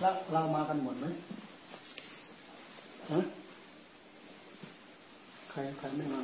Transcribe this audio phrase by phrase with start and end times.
[0.00, 1.06] แล้วเรามากันหมดไหม
[3.12, 3.20] ฮะ
[5.50, 6.20] ใครใครไม่มา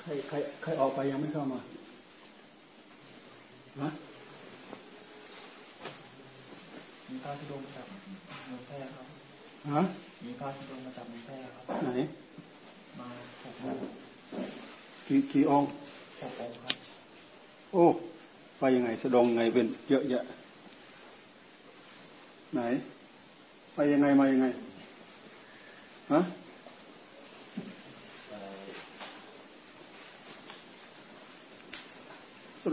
[0.00, 1.60] ใครใครใครออกไปยังไม่เข้ามา
[3.80, 3.88] ฮะ
[7.08, 9.06] มีพระธุดงมาจากเมืองแพร่ครับ
[9.72, 9.82] ฮะ
[10.24, 11.90] มีพระธุดงมาจากเมืองแพร่ครับไหน
[12.98, 13.08] มา
[13.42, 13.76] หกอง
[15.06, 15.68] กี่กี่องค์
[16.20, 16.76] หกองครับ
[17.72, 17.84] โอ้
[18.58, 20.24] ไปยังไงสะดงไงเป็นเยอะแยะ
[22.54, 22.62] ไหน
[23.74, 24.46] ไปยังไงมายังไง
[26.12, 26.20] ฮะ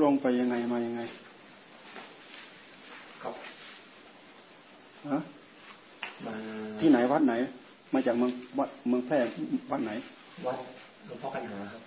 [0.04, 1.02] ลงไปยังไงมายังไง
[3.24, 3.34] ครับ
[5.10, 5.20] ฮะ
[6.26, 6.34] มา
[6.80, 7.34] ที่ไหนวัดไหน
[7.94, 9.18] มาจากเมืองวัดเมืองแพร่
[9.72, 9.91] วัดไหน
[10.48, 10.58] วัด
[11.05, 11.82] หลวงพ่อกันหาครับ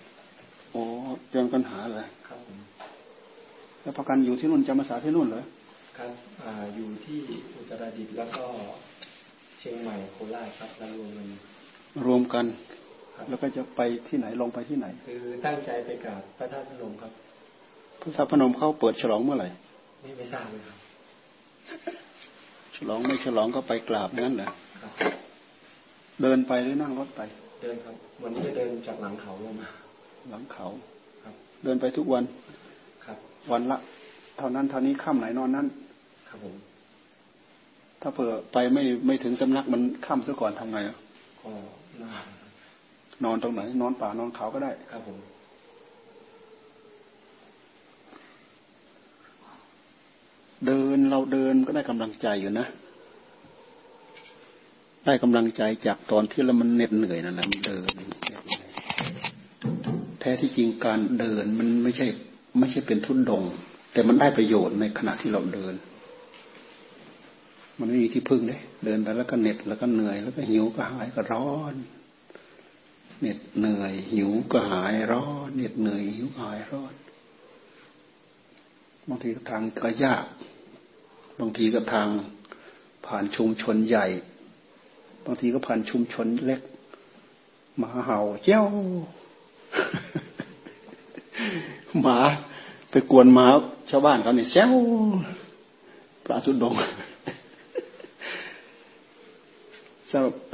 [0.73, 0.83] โอ้
[1.31, 2.59] เรื่องปัญหาเลยครับผม
[3.83, 5.43] แล้วประกันอยู่ที่นู่นจำภาษาที่นู่นเหรอ
[5.99, 7.21] ครับอ่าอยู่ที่
[7.55, 8.45] อุตรดิตถ์แล้วก็
[9.59, 11.27] เชียงใหม่โคราชครับแล้วรวมกัน
[12.07, 12.47] รวมกัน
[13.29, 17.13] แล้วก็จะไปที่ไหนลงไปที่ไหน คือตั้งใจไปกราบพระธาตุพนมครับ
[18.01, 19.49] พระธาตุพนมเขาเปิดฉลองเมื่อไหร่
[20.01, 20.79] ไม่ไม่ทราบเลยครับ
[22.77, 24.49] ฉลองไม่ฉลองก็ไปกราบงั้นเหรอ
[26.23, 27.21] เดินไปหรือนั่งรถไป
[27.63, 29.69] เดินครับ วันนี้จะเดินจากหลังเขาลงมา
[30.31, 30.67] หลังเขา
[31.25, 31.35] ครับ
[31.65, 32.25] เดินไปทุกวัน
[33.05, 33.19] ครับ
[33.53, 35.67] วันละเท่านั้นเท่านี้ค่ำไหนนอนนั้น
[36.29, 36.55] ครับผม
[38.01, 40.97] ถ้าเผื่อไปไม่ไม่ถึงสำนักมันค่ำซะก่อนทำไงอะ
[41.41, 41.51] ก็
[42.03, 42.25] นอน
[43.25, 45.19] นอนตรงไหน นอนป่านอนเขาก็ได้ ครับผม
[50.67, 52.67] เดินเราเดินก็ได้กำลังใจอยู่นะ
[55.07, 57.93] ได้กำลังใจจากตอนที่เรามันเหน็ดเหนื่อยนั่นแหละมันเดิน
[60.21, 62.07] แท้ที่จริงการเดินมันไม่ใช่
[62.59, 63.43] ไม่ใช่เป็นทุนดง
[63.93, 65.75] แต่มันได้ประโยชน์ในขณะที่เราเดิน
[67.79, 71.75] มันไม่มีที่พึ่งเลยเดินไปแล้วก็เหน็ดแล้วก็เหนื่อย แล้วก็หิวก็หายก็ร้อน
[73.21, 76.95] เหน็ดเหนื่อยหิวก็หายร้อนเหน็ดเหนื่อยหิวหายร้อน
[79.09, 80.25] บางทีทางก็ยาก
[81.41, 82.09] บางทีก็ทาง
[83.07, 84.07] ผ่านชุมชนใหญ่
[85.27, 86.61] บางทีก็ผ่านชุมชนเล็ก
[87.79, 88.65] หมาเห่าเจ้า
[92.01, 92.19] หมา
[92.91, 93.47] ไปกวนหมา
[93.91, 94.73] ชาวบ้านเขาเนี่ยแซว
[96.25, 96.75] พระทุดง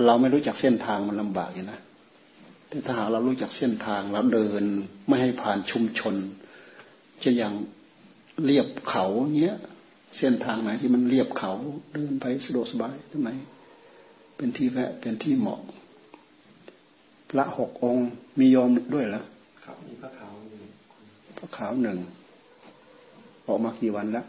[0.06, 1.80] เราไม่รู้จักเส้นทางมันลำบากอยู่นะ
[2.68, 4.62] แต่ถ้าหากเรารู้จักเส้นทางเราเดิน
[5.08, 6.14] ไม่ให้ผ่านชุมชน
[7.20, 7.54] เช่นอย่าง
[8.44, 9.06] เรียบเขา
[9.42, 9.56] เนี้ย
[10.18, 11.52] เส้นทางไหนที่มันเรียบเขา
[11.92, 13.30] เดินไปสะดวกสบายตรงไหน
[14.36, 15.60] เป็นที่แวะเป็นที่เหมาะ
[17.30, 19.22] พระหกองค์มีโยมด้วยเหรอ
[19.62, 20.64] ครับมีพระขาวหนึ่ง
[21.38, 21.98] พระขาวหนึ่ง
[23.48, 24.26] ออกมากี่วันแล้ว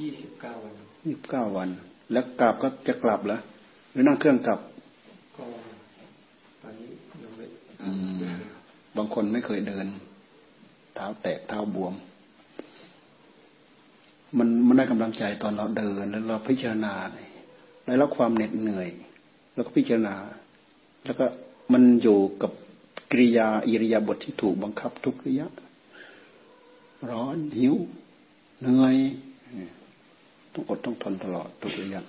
[0.00, 1.68] ยี่สิบเก้าวันยี่สิบเก้าวัน
[2.12, 3.38] แล้วกลับก็จะกลับเหรอ
[3.92, 4.60] หรือนั่งเครื่องกลับ
[5.36, 5.44] ก็
[6.62, 6.90] ตอนนี้
[7.22, 7.44] ยังไม่
[8.96, 9.86] บางคนไม่เคยเดิน
[10.94, 11.94] เท้าแตกเท้าบวม
[14.38, 16.94] มันมันได้กำลังใจตอนเราเดินแล้วเราพิจารณา
[17.86, 18.88] ได้รับความเหน็ดเหนื่อย
[19.54, 20.14] แล้วก็พิจารณา
[21.04, 21.24] แล้วก็
[21.72, 22.52] มันอยู่กับ
[23.10, 25.48] กิริยาอิริยาบถทที่ถูกบังคับทุกระยะ
[27.10, 27.74] ร้อนหิว
[28.60, 28.96] เหนื่อย
[30.52, 32.02] ต้องอดต้องทนตลอดทุกระยะ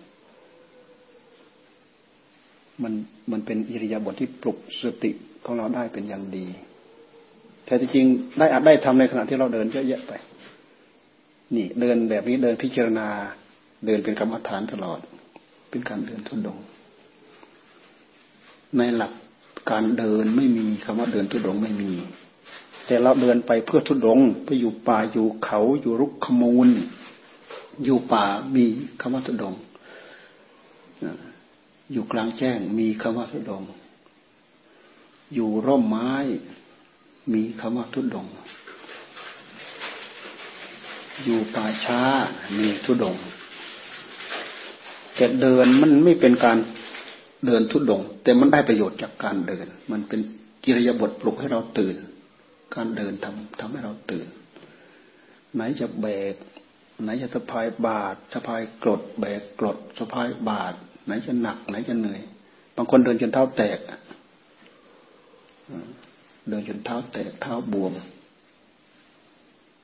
[2.83, 2.93] มัน
[3.31, 5.11] มันเป็นอิริยาบถทที่ปลุกสติ
[5.45, 6.45] ของเราได้เป็นอย่างดี
[7.65, 8.05] แต่จริง
[8.37, 10.13] ได้อาจได้ทำในขณะที่เราเดินเยอะแยะไป
[11.55, 13.07] นี่เดินแบบนี้เดินพิจารณา
[13.85, 14.99] เดินเป็นกรรมฐานตลอด
[15.69, 16.57] เป็นการเดินทุดง
[18.77, 19.13] ในหลัก
[19.71, 21.91] การเดินไม่มีคำว่าเดินทุดงไม่มี
[22.87, 26.69] แต่เราเดินไปเพื่อทุดงไปอยู่ป่าอยู่เขาอยู่รุกขมูล
[27.83, 28.25] อยู่ป่า
[28.55, 28.65] มี
[28.99, 29.53] คำว่าทุดง
[31.91, 33.63] อยู่กลางแจ้งมีคำว่าทุดง
[35.33, 36.11] อยู่ร่มไม้
[37.33, 38.27] มีคำว่าทุดง
[41.23, 42.01] อยู่ป่าช้า
[42.57, 43.15] มีทุดง
[45.15, 46.57] แต่เดินมันไม่เป็นการ
[47.45, 50.19] เดินทุดง แต่มันได้ประโยชน์จากการเดิน มันเป็น
[50.63, 51.95] กิริยาบทปลุกให้เราตื่น
[52.75, 54.27] การเดินทำทำให้เราตื่น
[55.53, 56.35] ไหนจะแบก
[57.03, 60.73] ไหนจะสะพายบาทสะพายกรด แบกกรดสะพายบาท
[61.05, 62.21] ไหนจะหนัก ไหนจะเหนื่อย
[62.75, 63.79] บางคนเดินจนเท้าแตก
[66.49, 67.93] เดินจนเท้าแตกเท้าบวม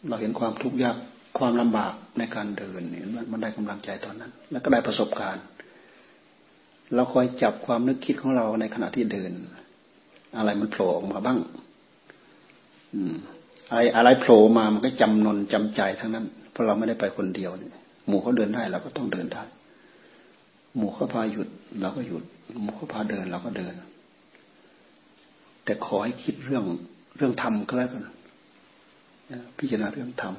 [0.08, 0.98] เราเห็นความทุกข์ยาก
[1.38, 5.46] ความลำบากในการเดินเนี่ยมันได้กำลังใจตอนนั้น แล้วก็ได้ประสบการณ์
[6.96, 9.32] เราคอยจับความนึกคิดของเราในขณะที่เดิน
[10.38, 11.40] อะไรมันโผล่ออกมาบ้าง
[12.94, 13.16] อืม
[13.70, 17.52] อะไรอะไรโผล่มามันก็จำนนจำใจทั้งนั้น เพราะเราไม่ได้ไปคนเดียว
[18.08, 19.44] หมู่เขาเดินได้เราก็ต้องเดินได้
[20.78, 21.48] หมู่เขาพาหยุด
[21.82, 22.24] เราก็หยุด
[22.62, 23.74] หมู่เขาพาเดินเราก็เดิน
[25.64, 26.66] แต่ขอให้คิดเรื่อง
[27.18, 28.04] เรื่องธรรมก็แล้วกัน
[29.58, 30.34] พิจารณาเรื่องธรรม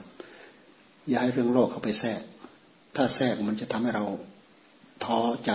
[1.08, 2.22] อย่าให้เรื่องโลกเข้าไปแทรก
[2.94, 4.04] ถ้าแทรกมันจะทำให้เรา
[5.04, 5.52] ท้อใจ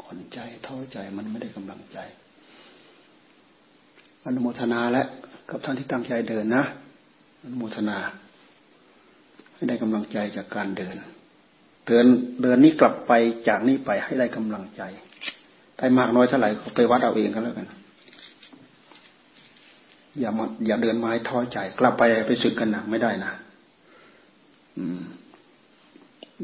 [0.00, 1.98] อ่อนใจท้อใจมันไม่ได้กำลังใจ
[4.24, 5.04] อนุโมทนาและ
[5.50, 6.64] กับท่านที่ตั้งใจเดินนะ
[7.42, 7.98] อนุโมทนา
[9.54, 10.94] ให้ได้กำลังใจจากการเดิน
[11.86, 12.06] เดิน
[12.42, 13.12] เดินนี้กลับไป
[13.48, 14.82] จากนี้ไปให้ได้กำลังใจ
[15.78, 17.66] ได้มากน้อยเท่าไหร่ก็ไปวัดเอาเองก็แล้วกัน
[20.20, 23.32] อย่ามาอย่าเดินไม้ท้อใจ กลับไปไปสึกกันหนักไม่ได้นะ
[24.78, 25.02] อืม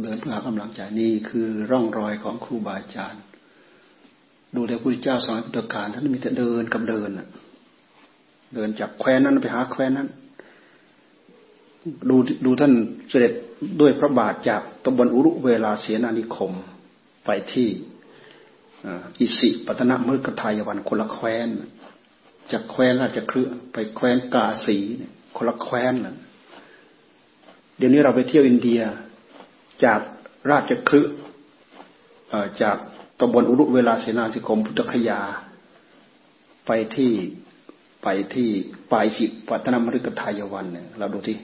[0.03, 3.23] เดินเพื่อหากำลังใจนี่คือร่องรอยของครูบาอาจารย์
[4.55, 7.11] ดูแลพระพุทธเจ้าสอนพุทธการท่านมีแต่เดินกับเดิน
[8.55, 10.09] เดินจากแคว้นนั้นไปหาแคว้นนั้น
[12.09, 12.73] ดูดูท่าน
[13.09, 13.33] เสด็จ
[13.81, 16.53] ด้วยพระบาทจากตำบลอุรุเวลาเสียนานิคม
[17.27, 17.69] ไปที่
[19.21, 21.49] อิสิปัตนมฤกทายวันคนละแคว้น
[22.53, 23.43] จากแคว้นราชครื
[23.73, 24.79] ไปแคว้นกาสี
[25.37, 26.17] คนละแคว้นเลย
[27.77, 28.83] เดี๋ยวนี้เราไปเที่ยวอินเดีย
[29.85, 30.01] จาก
[30.51, 31.03] ราชครื
[32.63, 32.77] จาก
[33.21, 35.21] ตำบลอุรุเวลาเสนาสิคมพุทธคยา
[36.67, 37.13] ไปที่
[38.03, 38.49] ไปที่
[38.93, 41.37] ปลายสิปัตนมฤกทายวันเนี่ยเราดูที่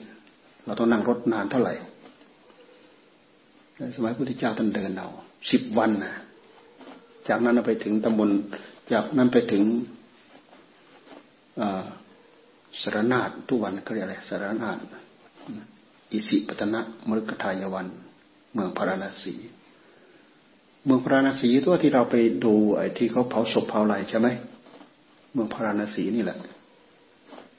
[0.65, 1.73] เราต้องนั่งรถนานเท่าไหร่
[3.95, 5.09] สมัยพุทธเจ้าท่านเดินเอา
[5.51, 6.13] สิบวันนะ
[7.27, 8.29] จากนั้นไปถึงตำบล
[8.91, 9.63] จากนั้นไปถึง
[12.81, 14.77] สารนาฏทุกวันเขาเรียกอะไรสารนาฏ
[16.11, 17.87] อิสิปตนะมฤกทายวัน
[18.53, 19.33] เมืองพาราณสี
[20.85, 24.27] เมืองพาราณสีตัวที่เราไปดูไอ้ที่เขาเผาศพเผาอะไรใช่ไหม
[25.37, 26.37] มืองพาราณสีนี่แหละ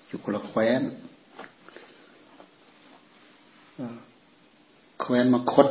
[0.06, 0.82] อยู่คนละแคว้น
[5.00, 5.68] แคว้นมคต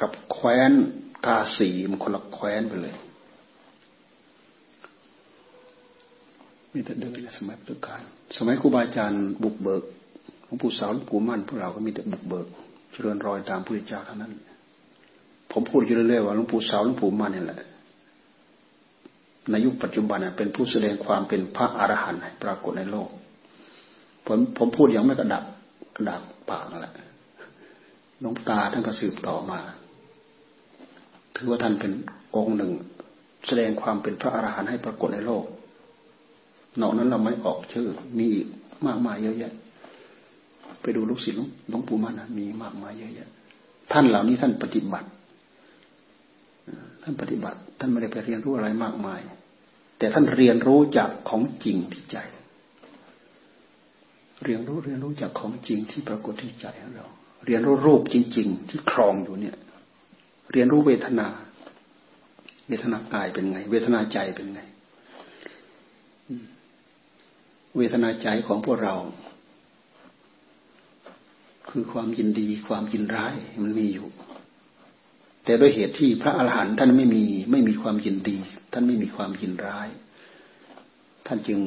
[0.00, 0.72] กับแคว้น
[1.26, 2.94] กาสีมันคนละแคว้นไปเลย
[6.72, 8.02] มีแต่เดินในสมัยพุทธกาล
[8.36, 9.84] สมัยครูบาอาจารย์บุกเบิก
[10.44, 12.46] หลวงปู่สาวหลวงปู่มั่นพวกเราก็มีแต่บุกเบิก
[12.92, 14.32] เจริญรอยตามพุทธเจ้าเท่านั้น
[15.52, 17.60] ผมพูดอยู่เรื่อยๆว่าหลวงปู่สาวหลวงปู่มั่นนี่แหละ
[19.50, 23.08] ในยุคปัจจุบันเป็นผู้แสดงความเป็นพระอรหันต์ปรากฏในโลก
[24.26, 25.44] ผมผมพูดอย่างไม่กระดัก
[25.96, 26.94] กระดักปากนั่นแหละ
[28.20, 29.60] หลวงตาท่านก็สืบต่อมา
[31.36, 31.92] ถือว่าท่านเป็น
[32.36, 32.72] องค์หนึ่ง
[33.46, 35.44] แสดงความเป็นพระอรหันต์ให้ปรากฏในโลก
[36.80, 38.28] นอกนั้นเราไม่ออกชื่อ มี
[38.86, 39.52] มากมายเยอะแยะ
[40.82, 41.36] ไปดูลูกศิษย์
[41.68, 43.28] หลวงปู่มันนะมีมากมายเยอะแยะ
[43.92, 45.08] ท่านเหล่านี้ท่านปฏิบัติ
[47.02, 49.20] ท่านปฏิบัติ ท่านไม่ได้ไปเรียนรู้อะไรมากมาย
[49.98, 52.18] แต่ท่านเรียนรู้จากของจริงที่ใจ
[54.44, 57.06] เรียนรู้เรียนรู้จากของจริงที่ปรากฏที่ใจของเรา
[57.46, 59.56] เรียนรู้รูปจริง ๆ ที่ครองอยู่เนี่ย
[60.52, 61.28] เรียนรู้เวทนา
[62.68, 64.60] เวทนากายเป็นไง เวทนาใจเป็นไง
[67.76, 68.94] เวทนาใจของพวกเรา
[71.70, 74.08] คือความยินดีความยินร้ายมันมีอยู่
[75.44, 78.36] แต่ด้วยเหตุที่พระอาหารหันต์ท่านไม่มีไม่มีความยินดี
[78.72, 79.88] ท่านไม่มีความยินร้าย
[81.26, 81.58] ท่านจึง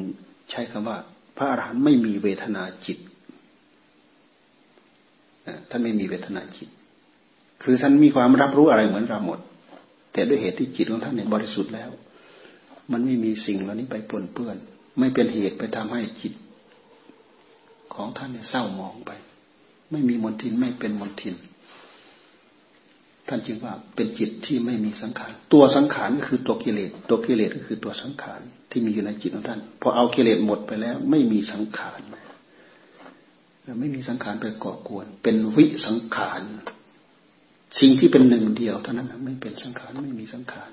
[0.51, 0.98] ใช้คำว่า
[1.38, 2.98] พระอาหารหันต์ไม่มีเวทนาจิต
[5.69, 6.70] ท่านไม่มีเวทนาจิต
[7.63, 9.39] คือท่านมีความรับรู้อะไรเหมือนเราหมด
[10.13, 11.89] แต่ด้วยเหตุที่จิตของท่านเนี่ยบริสุทธิ์แล้ว
[12.91, 14.58] มันไม่มีสิ่งเหล่านี้ไปปนเปื้อน
[15.00, 16.34] ไม่เป็นเหตุไปทำให้จิต
[17.94, 19.12] ของท่านเนี่ยเศร้าหมองไป
[19.91, 21.36] ไม่มีมนทินไม่เป็นมนทิน
[23.27, 32.01] ท่านจึงว่าเป็นจิตที่ไม่มีสังขาร ตัวสังขารก็คือตัวกิเลส ตัวกิเลสก็คือตัวสังขารที่มีอยู่ในจิตของท่าน พอเอากิเลสหมดไปแล้ว ไม่มีสังขาร
[33.79, 36.41] ไม่มีสังขารไปก่อกวน เป็นวิสังขาร
[37.79, 40.70] สิ่งที่เป็นหนึ่งเดียวเท่านั้นไม่เป็นสังขารไม่มีสังขาร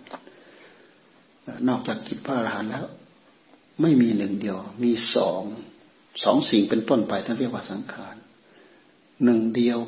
[1.68, 2.86] นอกจากจิตพระอรหันต์แล้ว
[3.82, 5.42] ไม่มีหนึ่งเดียว มีสอง
[6.22, 8.14] สองสิ่งเป็นต้นไปท่านเรียกว่าสังขาร
[9.24, 9.78] หนึ่งเดียว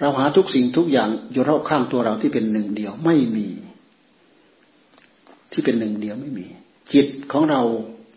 [0.00, 3.48] เราหาทุกสิ่งทุกอย่างอยู่รอบข้างตัวเราที่เป็นหนึ่งเดียวไม่มี
[5.52, 6.46] ที่เป็นหนึ่งเดียวไม่มี
[6.92, 7.62] จิตของเรา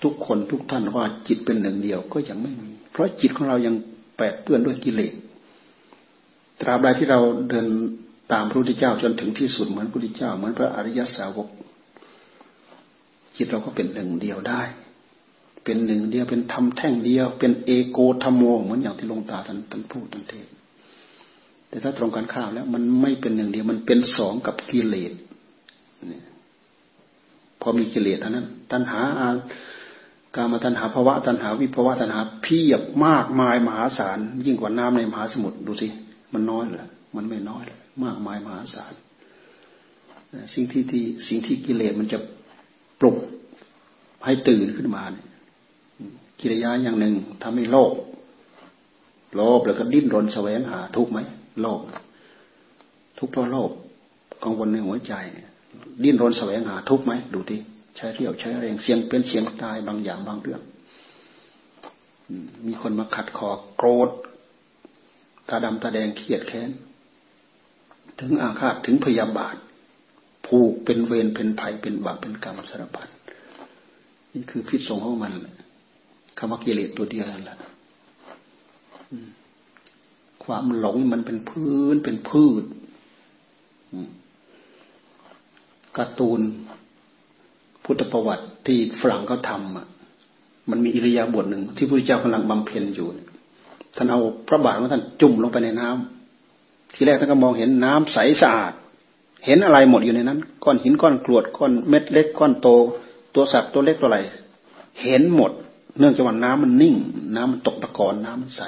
[0.04, 3.76] ทุกคนทุกท่านว่าจิตเป็นหนึ่งเดียวก็ยังไม่มี เพราะจิตของเรายัง
[4.18, 5.14] แปดเปื้อนด้วยกิเลส
[6.62, 7.20] ตราบใดที่เรา
[7.50, 7.68] เดิน
[8.32, 11.48] ตามพระพุทธเจ้าจนถึงที่สุดเหมือนพระพุทธเจ้า เหมือนพระอริยสาวก
[13.36, 14.62] จิตเราก็เป็นหนึ่งเดียวได้
[15.64, 20.48] เป็นหนึ่งเดียวเป็นธรรมแท่งเดียว เป็นเอโกธรรมโมเหมือนอย่างที่ลงตาท่านท่านพูดท่านเทศ
[21.72, 25.13] แต่ถ้าตรงกันข้ามแล้ว มันไม่เป็นหนึ่งเดียว มันเป็นสองกับกิเลส
[27.62, 29.30] พอมีกิเลสอันนั้น ตัณหาอา
[30.36, 35.88] การมาตัณหาภาวะตัณหาวิภาวะตัณหาเพียบมากมายมหาศาล ยิ่งกว่าน้ำในมหาสมุทรดูสิ
[36.34, 38.94] มันน้อยเหรอมันไม่น้อยเลยมากมายมหาศาล
[40.54, 42.20] สิ่งที่ที่สิ่งที่กิเลสมันจะ
[43.00, 43.18] ปลุก
[44.25, 45.25] ให้ตื่นขึ้นมาเนี่ย
[46.40, 47.94] กิริยาอย่างหนึ่งทำให้โลภ
[49.36, 51.20] โลภแล้วก็ดิ้นรนแสวงหาทุกไหม
[51.60, 51.81] โลภ
[53.17, 53.72] ทุกเพราะโลภ
[54.43, 55.13] กังวลในหัวใจ
[56.03, 57.60] ดิ้นรนแสวงหาทุกไหมดูที่
[57.96, 60.62] ใช้เรี่ยวใช้แรงเสียงเป็นเสียงตายบางอย่างบางเรื่อง
[62.67, 64.10] มีคนมาขัดคอโกรธ
[65.50, 66.70] ตาดำตาแดงเครียดแค้น
[68.20, 69.55] ถึงอาฆาตถึงพยาบาท
[70.48, 73.08] ผูกเป็นเวรเป็นภัยเป็นบาปเป็นกรรมสารพัด
[74.34, 75.34] นี่คือพิษสงของมัน
[76.38, 77.58] คำว่ากิเลสตัวเดียวนั่นแหละ
[80.43, 82.63] ความหลงมันเป็นพื้นเป็นพืช
[85.98, 86.41] การ์ตูน
[87.83, 89.88] พุทธประวัติที่ฝรั่งเขาทำอะ
[90.69, 93.07] มันมีอิริยาบถหนึ่งที่พระเจ้ากำลังบำเพ็ญอยู่
[93.95, 98.74] ท่านเอาพระบาทของท่านจุ่มลงไปในน้ำทีแรกท่านก็มองเห็นน้ำใสสะอาด
[99.45, 102.67] เห็นอะไรหมดอยู่ในนั้น ก้อนหินก้อนกรวดก้อนเม็ดเล็กก้อนโต
[103.36, 104.19] ตัวสัตว์ตัวเล็กตัวอะไร
[105.03, 105.51] เห็นหมด
[106.00, 106.95] เนื่องจากว่าน้ำมันนิ่ง
[107.36, 108.63] น้ำมันตกตะกอนน้ำมันใส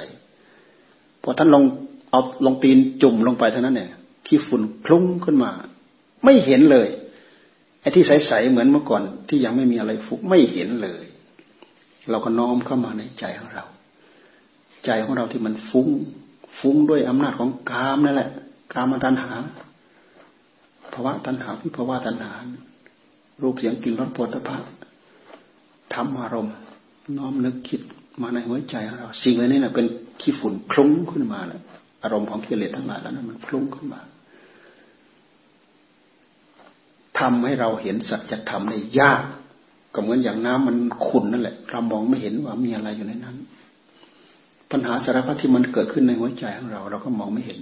[1.24, 1.64] พอท่านลง
[2.10, 3.90] เอาลงตีนจุ่มลงไปเท่านั้นเนี่ย
[4.26, 5.50] ขี้ฝุ่นคลุ้งขึ้นมา
[6.24, 6.88] ไม่เห็นเลย
[7.80, 11.04] ไอ้ที่ใสๆเหมือนเมื่อก่อนที่ยังไม่มีอะไรฟุกไม่เห็นเลย
[12.10, 13.64] เราก็น้อมเข้ามาในใจของเรา
[14.84, 15.88] ใจของเราที่มันฟุง้ง
[16.58, 18.30] ฟุ้งด้วยอำนาจของกามนั่นแหละ
[18.72, 19.32] กามตัณหา
[20.92, 22.32] ภาวะตัณหาวิภาวะตัณหา
[23.42, 24.56] รูปเสียงกลิ่นรสปวดพะ
[25.94, 26.54] ธรรมอารมณ์
[27.16, 27.80] น้อมนึกคิด
[28.20, 29.86] มาในหัวใจของเรา สิ่งเหล่านี้นะเป็น
[30.20, 31.62] ขี้ฝุ่นคลุ้งขึ้นมาแล้ว
[32.02, 34.00] อารมณ์ของกิเลสทั้งหลายแล้วนั้นมันคลุ้งขึ้นมา
[37.18, 39.22] ทำให้เราเห็นสัจธรรมได้ยาก
[39.94, 43.36] ก็เหมือนอย่างน้ำมันขุ่นนั่นแหละ เรามองไม่เห็นว่ามีอะไรอยู่ในนั้น
[44.70, 47.58] ปัญหาสารพัดที่มันเกิดขึ้นในหัวใจของเรา เราก็มองไม่เห็น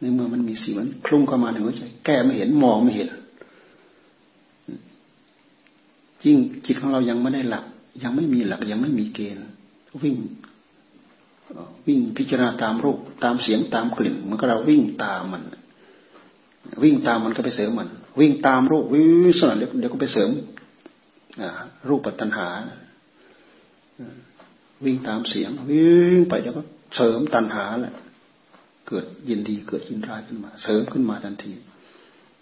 [0.00, 3.08] ในเมื่อมันมีสิ่งมันคลุ้งเข้ามาในหัวใจ แก้ไม่เห็นมองไม่เห็น
[6.24, 7.64] ยิ่งจิตของเรายังไม่ได้หลัก
[8.02, 9.42] ยังไม่มีหลักยังไม่มีเกณฑ์
[10.02, 10.14] วิ่ง
[11.86, 15.42] วิ่งพิจารณาตามรูปตามเสียงตามกลิ่นมันก็เราวิ่งตามมัน
[16.82, 17.88] วิ่งตามมันก็ไปเสริมมัน
[18.20, 20.30] วิ่งตามรูปวิ่งสนั่นเดี๋ยวก็ไปเสริม
[21.88, 22.48] รูปปัตตัญหา
[24.84, 26.62] วิ่งตามเสียง วิ่งไปแล้วก็
[26.96, 27.94] เสริมตัณหาแหละ
[28.88, 31.52] เกิดยินดีเกิดยินร้ายขึ้นมา เสริมขึ้นมาทันที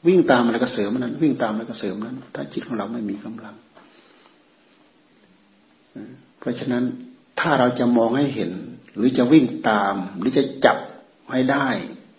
[0.06, 3.54] วิ่งตามอะไรก็เสริมนั้น วิ่งตามอะไรก็เสริมนั้น ถ้าจิตของเราไม่มีกำลัง
[6.38, 6.84] เพราะฉะนั้น
[7.40, 8.50] ถ้าเราจะมองให้เห็น
[8.96, 10.78] หรือจะวิ่งตาม หรือจะจับ
[11.32, 11.66] ให้ได้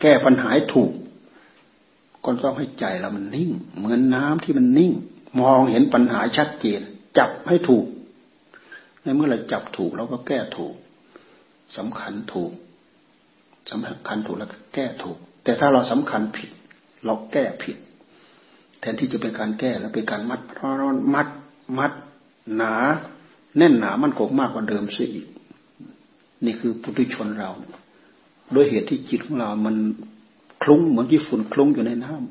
[0.01, 0.91] แก้ปัญหาถูก
[2.23, 4.91] ก็ต้องให้ใจเรามันนิ่ง เหมือนน้ำที่มันนิ่ง
[5.39, 6.81] มองเห็นปัญหาชัดเจน
[7.17, 7.85] จับให้ถูก
[9.01, 10.75] ในเมื่อเราจับถูกเราก็แก้ถูก
[11.77, 12.51] สำคัญถูก
[13.69, 16.49] สำคัญถูกแล้วก็แก้ถูก แต่ถ้าเราสำคัญผิด
[17.05, 17.77] เราแก้ผิด
[18.79, 21.27] แทนที่จะเป็นการแก้แล้วเป็นการมัดร้อนมัด
[21.77, 21.91] มัด
[22.55, 22.73] หนา
[23.57, 25.27] แน่นหนามันคงมากกว่าเดิมเสียอีก
[26.45, 27.51] นี่คือปุถุชนเรา
[28.53, 29.75] โดยเหตุที่จิตของเรา มัน
[30.63, 32.29] คลุ้งเหมือนที่ฝุ่นคลุ้งอยู่ในน้ำ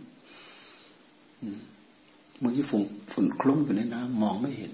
[2.38, 4.72] เหมือนที่ฝุ่นฝุ่นคลุ้งอยู่ในน้ำมองไม่เห็น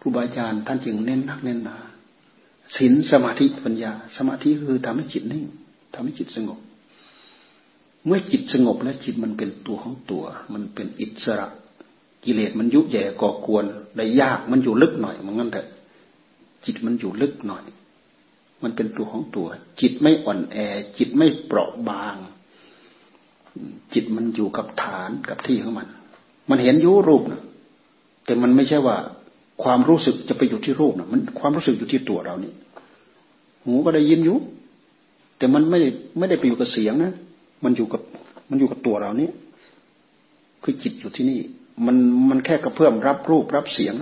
[0.00, 1.76] ครูบาอาจารย์ท่านจึงเน้นนักเน้นหนา
[2.76, 5.44] ศีลสมาธิปัญญา สมาธิคือทำให้จิตนิ่ง
[5.94, 6.58] ทำให้จิตสงบ
[8.06, 11.46] เมื่อจิตสงบแล้วจิตมันเป็นตัวของตัว มันเป็นอิสระ
[12.24, 13.64] กิเลสมันยุแย่ก่อกวน
[13.96, 15.66] ได้ยากมันอยู่ลึกหน่อยมันงั้นเถอะ
[16.64, 17.64] จิตมันอยู่ลึกหน่อย
[18.62, 19.46] มันเป็นตัวของตัว
[19.80, 20.56] จิตไม่อ่อนแอ
[20.98, 22.16] จิตไม่เปราะบาง
[23.94, 25.88] จิตมันอยู่กับฐานกับที่ของมัน
[26.50, 27.42] มันเห็นยุรูปนะ
[28.24, 28.96] แต่มันไม่ใช่ว่า
[29.62, 32.52] ความรู้สึกจะไปอยู่ที่รูปนะมันความรู้สึกอยู่ที่ตัวเรานี่
[33.64, 34.36] หูก็ได้ยินอยู่
[35.38, 35.80] แต่มันไม่
[36.18, 37.12] ไม่ได้ไปอยู่กับเสียงนะ
[37.64, 38.00] มันอยู่กับ
[38.50, 39.28] มันอยู่กับตัวเรานี่
[40.62, 41.40] คือจิตอยู่ที่นี่
[41.86, 41.96] มัน
[42.30, 43.94] มันแค่กระเพื่อมรับรูปรับเสียง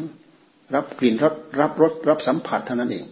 [0.74, 3.06] รับกลิ่นรับรับรสรับสัมผัสเท่านั้นเอง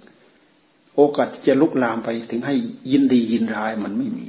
[0.96, 2.54] โอกาสจะลุกลามไปถึงให้
[2.92, 4.28] ยินดียินร้ายมันไม่มี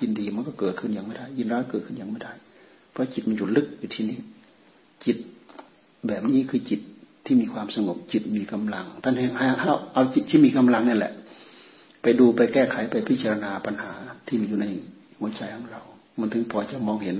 [0.00, 2.32] ยินดีมันก็เกิดขึ้นอย่างไม่ได้ ยินร้ายเกิดขึ้นอย่างไม่ได้
[2.90, 4.18] เพราะจิตมันอยู่ลึกอยู่ที่นี่
[5.04, 5.16] จิต
[6.06, 6.80] แบบนี้คือจิต
[7.24, 11.12] ที่มีความสงบจิตมีกำลัง ท่านให้เอาเอาจิตที่มีกำลังนี่แหละ
[12.02, 13.92] ไปดูไปแก้ไขไปพิจารณาปัญหา
[14.26, 14.66] ที่มีอยู่ใน
[15.18, 15.82] หัวใจของเรา
[16.20, 17.16] มันถึงพอจะมองเห็น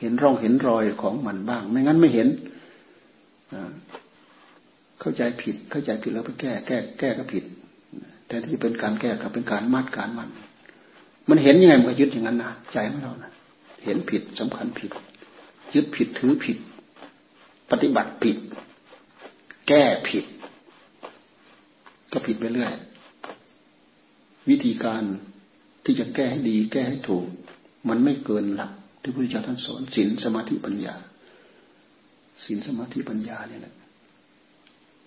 [0.00, 2.28] เห็นร่องเห็นรอยของมันบ้าง ไม่งั้นไม่เห็น
[5.00, 7.44] เข้าใจผิด เข้าใจผิดแล้วไปแก้ แก้ แก้ก็ผิด
[8.26, 10.28] แต่ที่เป็นการแก้กับเป็นการมัดการมัน
[11.28, 13.30] มันเห็นยังไงมันก็ยึดอย่างนั้นนะใจของเรานะ
[13.84, 14.90] เห็นผิดสำคัญผิด
[15.74, 16.56] ยึดผิดถือผิด
[17.70, 18.36] ปฏิบัติผิด
[19.68, 20.24] แก้ผิด
[22.12, 22.72] ก็ผิดไปเรื่อย
[24.48, 25.02] วิธีการ
[25.84, 27.26] ที่จะแก้ให้ดี แก้ให้ถูก
[27.88, 30.94] มันไม่เกินหลักที่พระพุทธเจ้าท่านสอนศีลสมาธิปัญญา
[32.44, 33.74] ศีลสมาธิปัญญาเนี่ยแหละ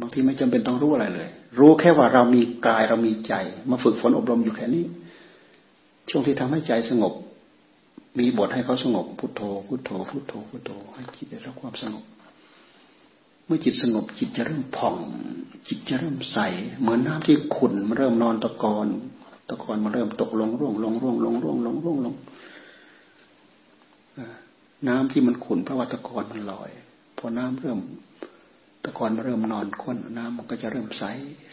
[0.03, 1.29] บางทีไม่จำเป็นต้องรู้อะไรเลย
[1.59, 3.33] รู้แค่ว่าเรามีกายเรามีใจ
[3.69, 4.85] มาฝึกฝนอบรมอยู่แค่นี้
[6.09, 7.13] ช่วงที่ทำให้ใจสงบ
[8.19, 12.03] มีบทให้เขาสงบพุทโธพุทโธพุทโธพุทโธให้จิตได้รับความสงบ
[13.45, 14.95] เมื่อจิตสงบจิตจะเริ่มผ่อง
[15.67, 16.37] จิตจะเริ่มใส
[16.79, 18.87] เหมือนน้าที่ขุ่นมันเริ่มนอนตะกอน
[19.49, 22.15] ตะกอนมันเริ่มตกลงร่วงลงร่วงลงร่วงลงร่วงลง
[24.87, 26.69] น้ำที่มันขุ่นเพราะว่าตะกอนมันลอย
[27.17, 27.79] พอน้ำเริ่ม
[28.83, 31.03] ตะกอนเริ่มนอนข้นน้ำมันก็จะเริ่มใส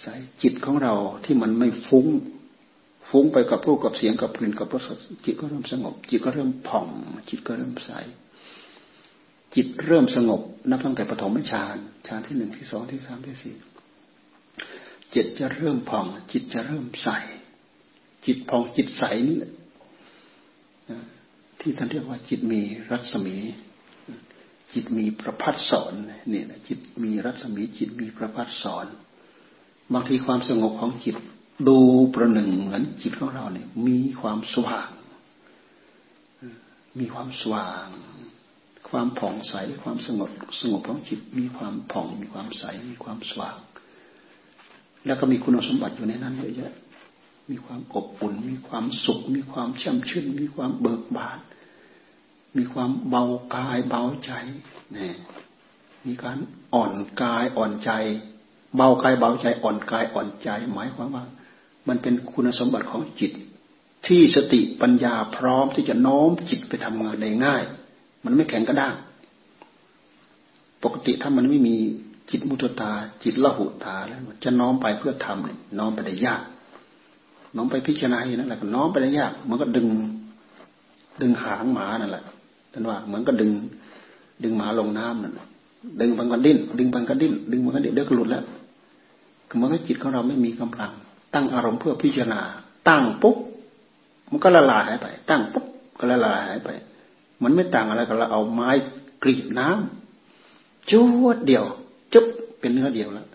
[0.03, 0.07] ใส
[0.43, 0.95] จิตของเรา
[1.25, 2.07] ที่มันไม่ฟุ้ง
[3.11, 4.89] ฟุ้งไปกับรูปกับเสียงกับกลิ่นกับรส
[5.25, 6.89] จิตก็เริ่มสงบ จิตก็เริ่มผ่อง
[7.29, 7.91] จิตก็เริ่มใส
[9.55, 13.55] จิตเริ่มสงบ นับตั้งแต่ปฐมฌานฌานที่หนึ่งที่สองที่สามที่สี่
[15.15, 17.09] จิตจะเริ่มผ่อง จิตจะเริ่มใส
[18.27, 19.53] จิตผ่องจิตใสนี่แหละ
[21.61, 23.37] ที่ท่านเรียกว่าจิตมีรัศมี
[24.75, 25.93] จิตมีประพัดสอน
[26.33, 28.87] นี่นะจิตมีรัศมีจิตมีประพัดสอน
[29.93, 31.17] บางทีความสงบของจิต
[31.69, 31.79] ดู
[32.15, 34.91] ประหนึ่งเหมือนจิตของเราเนี่ย มีความสว่าง
[36.99, 37.87] มีความสว่าง
[38.89, 43.57] ความผ่องใสความสงบสงบของจิต มีความผ่องมีความใสมีความสว่าง
[45.07, 46.73] แล้วก็มีคุณสมบัติอยู่ในนั้นเยอะแยะ
[47.51, 51.39] มีความอบอุ่น มีความสุข มีความช่ำชื่น มีความเบิกบาน
[52.57, 54.33] มีความเบากายเบาใจ
[54.97, 55.11] นี่
[56.07, 56.39] มีการ
[56.75, 56.93] อ่อน
[57.23, 57.91] กายอ่อนใจ
[58.77, 61.25] เบากายเบาใจอ่อนกายอ่อนใจ หมายความว่า
[61.89, 63.33] มันเป็นคุณสมบัติของจิต
[64.07, 67.63] ที่สติปัญญาพร้อมที่จะโน้มจิตไปทำงานได้ง่าย
[68.25, 68.95] มันไม่แข็งกระด้าง
[70.83, 71.77] ปกติถ้ามันไม่มี
[72.31, 72.93] จิตมุตตา
[73.23, 76.43] จิตละหุตาแล้วจะน้อมไปเพื่อทำเนี่ยน้อมไปได้ยาก
[77.57, 79.89] น้องไปพิจารณาอย่างนั้นแหละน้องไปได้ยาก มันก็ดึง
[81.21, 82.25] ดึงหางหมานั่นแหละ
[82.73, 83.53] ท่านว่าเหมือนก็ดึง
[84.43, 85.35] ดึงหมาลงน้ำนั่น
[86.01, 88.45] ดึงบางกันดิ้นดึงบางกันดิ้นดึงบางกันดิ้นเดี๋ยวก็หลุดแล้ว
[89.49, 90.93] คือมันก็จิตของเราไม่มีกำลัง
[91.35, 92.41] ตั้งอารมณ์เพื่อพิจารณา
[92.89, 93.37] ตั้งปุ๊บ
[94.31, 95.65] มันก็ละลายหายไป ตั้งปุ๊บ
[95.99, 96.69] ก็ละลายหายไป
[97.43, 98.71] มันไม่ต่างอะไรกับเราเอาไม้
[99.23, 101.03] กรีดน้ำจุ
[101.35, 101.65] ดเดียว
[102.13, 102.27] จุ๊บ
[102.61, 103.27] เป็นเนื้อเดียวแล้ว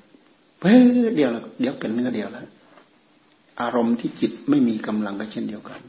[0.61, 0.75] เฮ้
[1.15, 2.45] เดียวแล้วเดี๋ยวเป็นเนื้อเดียวแล้ว
[3.61, 5.79] อารมณ์ที่จิตไม่มีกำลังก็เช่นเดียวกัน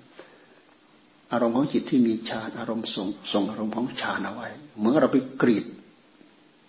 [1.32, 4.48] อารมณ์ของจิตที่มีฌานอารมณ์ส่งส่งอารมณ์ของฌานเอาไว้
[4.80, 5.64] เมื่อเราไปกรีด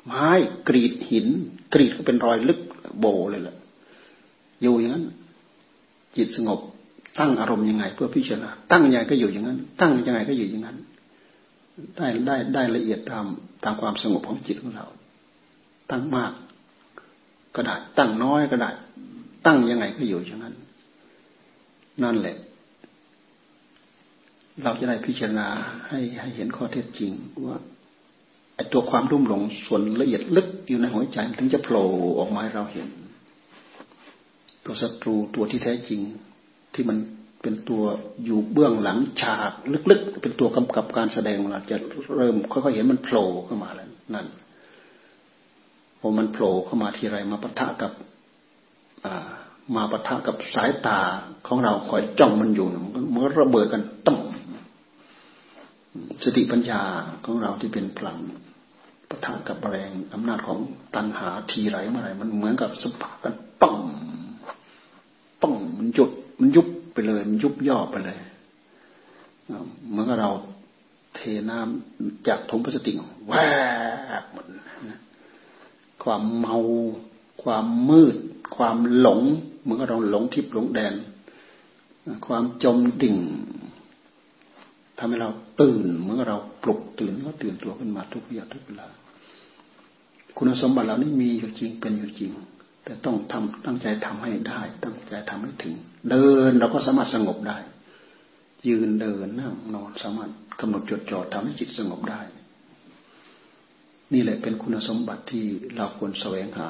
[0.05, 0.29] ไม้
[0.67, 1.27] กรีดหิน
[1.73, 2.59] กรีดก็เป็นรอยลึก
[2.99, 3.55] โบเลยล่ะ
[4.61, 5.05] อยู่อย่างนั้น
[6.17, 6.59] จิตสงบ
[7.19, 10.77] ตั้งอารมณ์ยังไง เพื่อพิจารณาตั้งยังไงก็อยู่อย่างนั้น ตั้งยังไงก็อยู่อย่างนั้น
[11.97, 13.25] ได้ได้ได้ละเอียดตาม
[13.63, 14.85] ตามความสงบของจิตของเรา
[15.91, 16.31] ตั้งมาก
[17.55, 18.71] ก็ได้ตั้งน้อยก็ได้
[19.45, 20.55] ตั้งยังไงก็อยู่อย่างนั้น
[22.03, 22.37] นั่นแหละ
[24.63, 25.47] เราจะได้พิจารณา
[25.87, 27.11] ให้ให้เห็นข้อเท็จจริง
[27.45, 27.57] ว่า
[28.55, 31.87] ไอ้ตัวความรุ่มหลงส่วนละเอียดลึกอยู่ในหัวใจถึงจะโผล่
[32.19, 32.87] ออกมาให้เราเห็น
[34.65, 36.01] ตัวศัตรูตัวที่แท้จริง
[36.73, 36.97] ที่มัน
[37.41, 37.83] เป็นตัว
[38.25, 39.51] อยู่เบื้องหลังฉาก
[39.91, 41.77] ลึกๆ เป็นตัวกำกับการแสดงเราจะ
[42.15, 44.27] เริ่มค่อยๆเห็นมันโผล่เข้ามาแล้วนั่น
[45.99, 47.91] พอมันโผล่เข้ามาทีไรมาปะทะกับ
[49.05, 49.27] อ่า
[49.75, 50.99] มาปะทะกับสายตา
[51.47, 52.67] ของเราคอยจ้องมันอยู่
[53.13, 54.16] มันก็ระเบิดกันตั้ม
[56.29, 56.81] สติปัญญา
[57.25, 58.17] ของเราที่เป็นพลัง
[59.09, 60.59] ปะทะกับแรงอำนาจของ
[60.95, 63.77] ตัณหาทีไรเมื่อไรมันเหมือนกับสปากันปัง
[65.41, 68.19] ปังมันจุดมันยุบไปเลย มันยุบย่อไปเลย
[69.89, 70.31] เหมือนกับเรา
[71.15, 72.95] เทน้ำจากถุงพลาสติก
[73.27, 73.33] แว
[74.21, 74.45] บหมด
[76.03, 76.57] ความเมา
[77.43, 78.15] ความมืด
[78.55, 79.21] ความหลง
[79.61, 80.93] เหมือนกับเราหลงทิพย์หลงแดน
[82.27, 83.17] ความจมดิ่ง
[84.97, 85.29] ทำให้เรา
[85.61, 88.87] ตื่นเมื่อเราปลุกตื่นก็ตื่นตัวขึ้นมาทุกอย่าทุกเวลา
[90.37, 92.31] คุณสมบัติเหล่านี้มีอยู่จริงเป็นอยู่จริง
[92.83, 95.73] แต่ต้องทำตั้งใจทำให้ได้ ตั้งใจทำให้ถึง
[96.09, 97.57] เดินเราก็สามารถสงบได้
[98.67, 102.21] ยืนเดินนั่งนอนสามารถกำหนดจดจ่อทำให้จิตสงบได้
[104.13, 105.45] นี่แหละเป็นคุณสมบัติที่
[105.77, 106.69] เราควรแสวงหา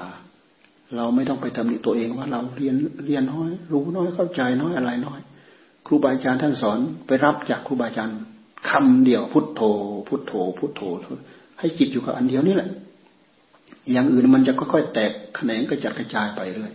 [0.96, 5.20] เราไม่ต้องไปตำหนิตัวเองว่าเราเรียนเรียนน้อย รู้น้อยเข้าใจน้อยอะไรน้อย
[5.88, 8.20] ครูบาอาจารย์ท่านสอนไปรับจากครูบาอาจารย์
[8.70, 9.62] คำเดียวพุทโธ
[10.08, 10.82] พุทโธ พุทโธ
[11.60, 12.70] ให้จิตอยู่กับอันเดียวนี่แหละ
[13.92, 16.74] อย่างอื่นมันจะค่อยๆแตกแขนงกระจัดกระจายไปเรื่อย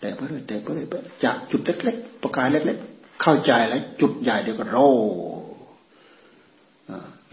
[0.00, 0.88] แต่ไปเรื่อยแต่ไปเรื่อย
[1.24, 4.78] จากจุดเล็กๆประกายเล็กๆเข้าใจแล้ว จุดใหญ่เดี๋ยวก็โร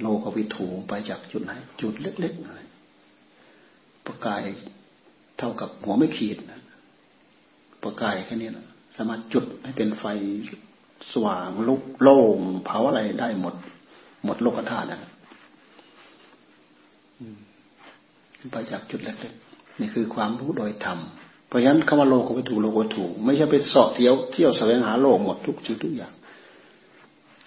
[0.02, 4.42] โลกวิถูไปจากจุดไหน จุดเล็กๆประกาย
[5.38, 6.38] เท่ากับหัวไม่ขีด
[7.84, 10.06] ประกายแค่นี้นะสามารถจุดให้เป็นไฟ
[11.12, 13.56] สว่างลุกโล่งเผาอะไรได้หมด
[14.26, 15.02] หมดโลกธาตุนะ
[18.52, 21.00] ไปจากจุดเล็กๆนี่คือความรู้โดยธรรม
[21.48, 26.14] เพราะฉะนั้นคำว่าโลกก็ถูโลกก็ถูไม่ใช่ไปสอบเที่ยวเที่ยวแสวงหาโลกหมดทุกสิ่งทุกอย่าง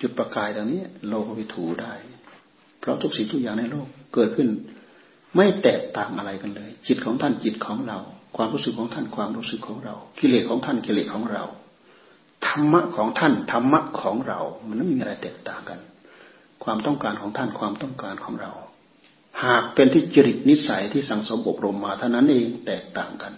[0.00, 1.92] จุดประกายตรงนี้ โลกก็ถูได้
[2.80, 4.48] เพราะทุกสิ่งทุกอย่างในโลกเกิดขึ้น
[5.36, 7.98] ไม่แตกต่างอะไรกันเลย จิตของท่านจิตของเรา
[8.36, 11.44] ความรู้สึกของท่านความรู้สึกของเรา กิเลสของท่านกิเลสของเรา
[12.54, 15.80] รรมะของท่านธรรมะของเรา มันไม่มีอะไรแตกต่างกัน
[16.64, 18.52] ความต้องการของท่านความต้องการของเรา
[19.44, 23.32] หากเป็นที่จริตนิสัยที่สังสมอบรมมาเท่านั้นเองแตกต่างกัน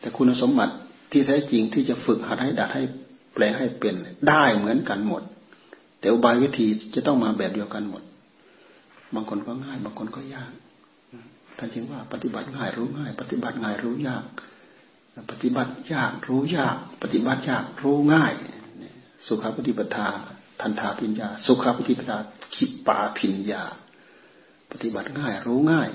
[0.00, 0.74] แต่คุณสมบัติ
[1.10, 2.82] ที่แท้จริงที่จะฝึกหัดให้ดัดให้
[3.34, 3.94] แปลให้เป็น
[4.28, 5.22] ได้เหมือนกันหมด
[6.00, 8.02] แต่อุบายวิธีจะต้องมาแบบเดียวกันหมด
[9.14, 10.52] บางคนก็ง่าย บางคนก็ยาก
[11.58, 14.24] ท่านจึงว่าปฏิบัติง่ายรู้ง่าย ปฏิบัติง่ายรู้ยาก
[15.30, 18.34] ปฏิบัติยากรู้ยาก ปฏิบัติยากรู้ง่าย
[19.26, 20.08] สุขปฏิปทา
[20.60, 22.16] ทันทาปิญญา สุขปฏิปทา
[22.54, 23.62] ขิปาปิญญา
[24.70, 25.90] ปฏิบัติง่าย รู้ง่าย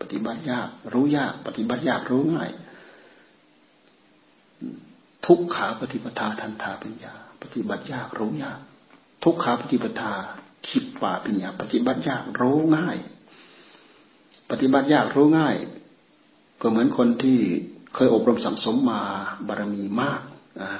[0.00, 2.50] ปฏิบัติยาก รู้ยาก ปฏิบัติยากรู้ง่าย
[5.26, 8.60] ทุกขาปฏิปทาทันทาปิญญา ปฏิบัติยากรู้ยาก
[9.24, 10.12] ทุกขาปฏิปทา
[10.68, 12.98] ขิปาปิญญา ปฏิบัติยากรู้ง่าย
[14.50, 15.56] ปฏิบัติยากรู้ง่าย
[16.66, 17.38] ก็เหมือนคนที่
[17.94, 19.00] เคยอบรมสั่งสมมา
[19.46, 20.20] บารมีมาก
[20.60, 20.70] นะ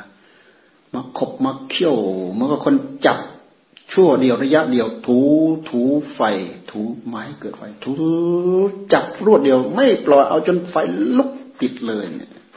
[0.94, 1.96] มาขบมาเขี่ยว
[2.34, 2.74] เมื่อคน
[3.06, 3.18] จับ
[3.92, 5.18] ชั่วเดียวระยะเดียว ถู
[5.68, 5.80] ถู
[6.14, 6.20] ไฟ
[6.70, 7.92] ถูไม้เกิดไฟ ถู
[8.92, 10.74] จับรวดเดียว ไม่ปล่อยเอาจนไฟ
[11.18, 12.04] ลุกติดเลย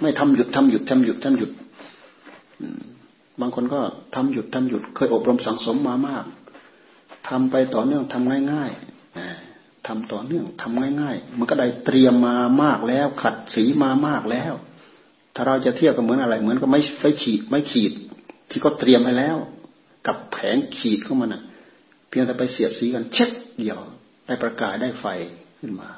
[0.01, 1.51] ไม่ทำหยุดทำหยุดทำหยุดทำหยุด
[3.39, 3.79] บางคนก็
[4.15, 6.25] ทำหยุดทำหยุด เคยอบรมสั่งสมมามาก
[7.29, 8.96] ทำไปต่อเนื่องทำง่าย ๆ
[9.87, 14.53] ทำต่อเนื่องทำง่าย ๆ มันก็ได้เตรียมมามากแล้ว ขัดสีมามากแล้ว
[15.35, 17.93] ถ้าเราจะเทียบกับเหมือนอะไร เหมือนกับไม่ไฟขีดไม่ขีด
[18.49, 19.37] ที่ก็เตรียมไปแล้ว
[20.07, 21.43] กับแผงขีดเข้ามาน่ะ
[22.09, 23.79] เพียงแต่ไปเสียดสีกันเช็ดเดียว
[24.27, 25.05] ได้ประกายได้ไฟ
[25.59, 25.89] ขึ้นมา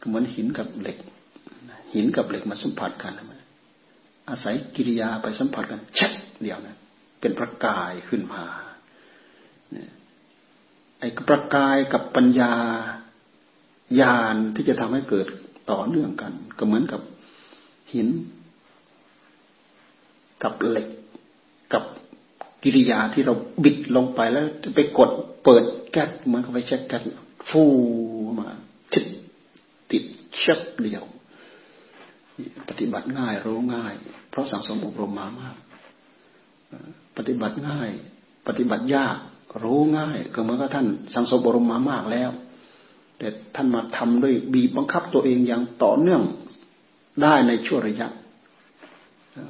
[0.00, 0.98] ก็เหมือนหินกับเหล็ก
[1.94, 3.12] หินกับเหล็กมาสัมผัสกัน
[4.30, 6.76] อาศัยกิริยาไปสัมผัสกันเช็ดเดียวนะ
[7.20, 8.42] เป็นประกายขึ้นมา
[11.02, 12.52] ไอ้ประกายกับปัญญา
[14.00, 15.26] ญาณที่จะทำให้เกิด
[15.70, 17.00] ต่อเนื่องกัน ก็เหมือนกับ
[17.92, 18.08] หิน
[20.42, 20.88] กับเหล็ก
[21.72, 21.84] กับ
[22.62, 23.34] กิริยาที่เรา
[23.64, 24.44] บิดลงไปแล้ว
[24.76, 25.10] ไปกด
[25.44, 27.02] เปิดแก๊สเหมือนกับไปเช็คแก๊ส
[27.48, 27.62] ฟู
[28.38, 28.48] มา
[28.92, 29.06] ติด
[29.90, 30.04] ติด
[30.38, 31.04] เช็คเดียว
[32.68, 33.94] ปฏิบัติง่ายรู้ง่าย
[34.30, 35.56] เพราะสังสมอบรมมามาก
[37.16, 37.90] ปฏิบัติง่าย
[38.46, 39.18] ปฏิบัติยาก
[39.62, 42.30] รู้ง่ายก็เหมือนกับท่านสังสมบรมมามากแล้ว
[43.18, 46.22] แต่ท่านมาทำด้วยบีบบังคับตัวเองอย่างต่อเนื่อง
[47.22, 48.08] ได้ในช่วงระยะ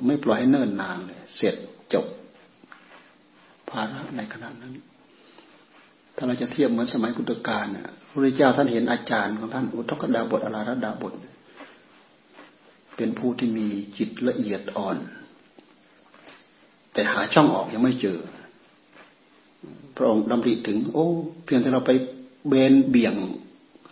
[0.07, 1.55] ไม่ปล่อยให้เนิ่นนานเลยเสร็จ
[1.93, 2.07] จบ
[3.69, 4.73] ภาระในขณะนั้น
[6.17, 11.13] ถ้าเราจะเทียบเหมือนสมัยกุตการเนี่ยพระเจ้าท่านเห็นอาจารย์ของท่านอุทกดาบทอลาระดาบท
[12.97, 14.97] เป็นผู้ที่มีจิตละเอียดอ่อน
[16.93, 18.19] แต่หาช่องออกยังไม่เจอ
[19.97, 21.07] พระองค์ดำริถึง โอ้
[21.45, 21.91] เพียงแต่เราไป
[22.49, 23.15] เบนเบี่ยง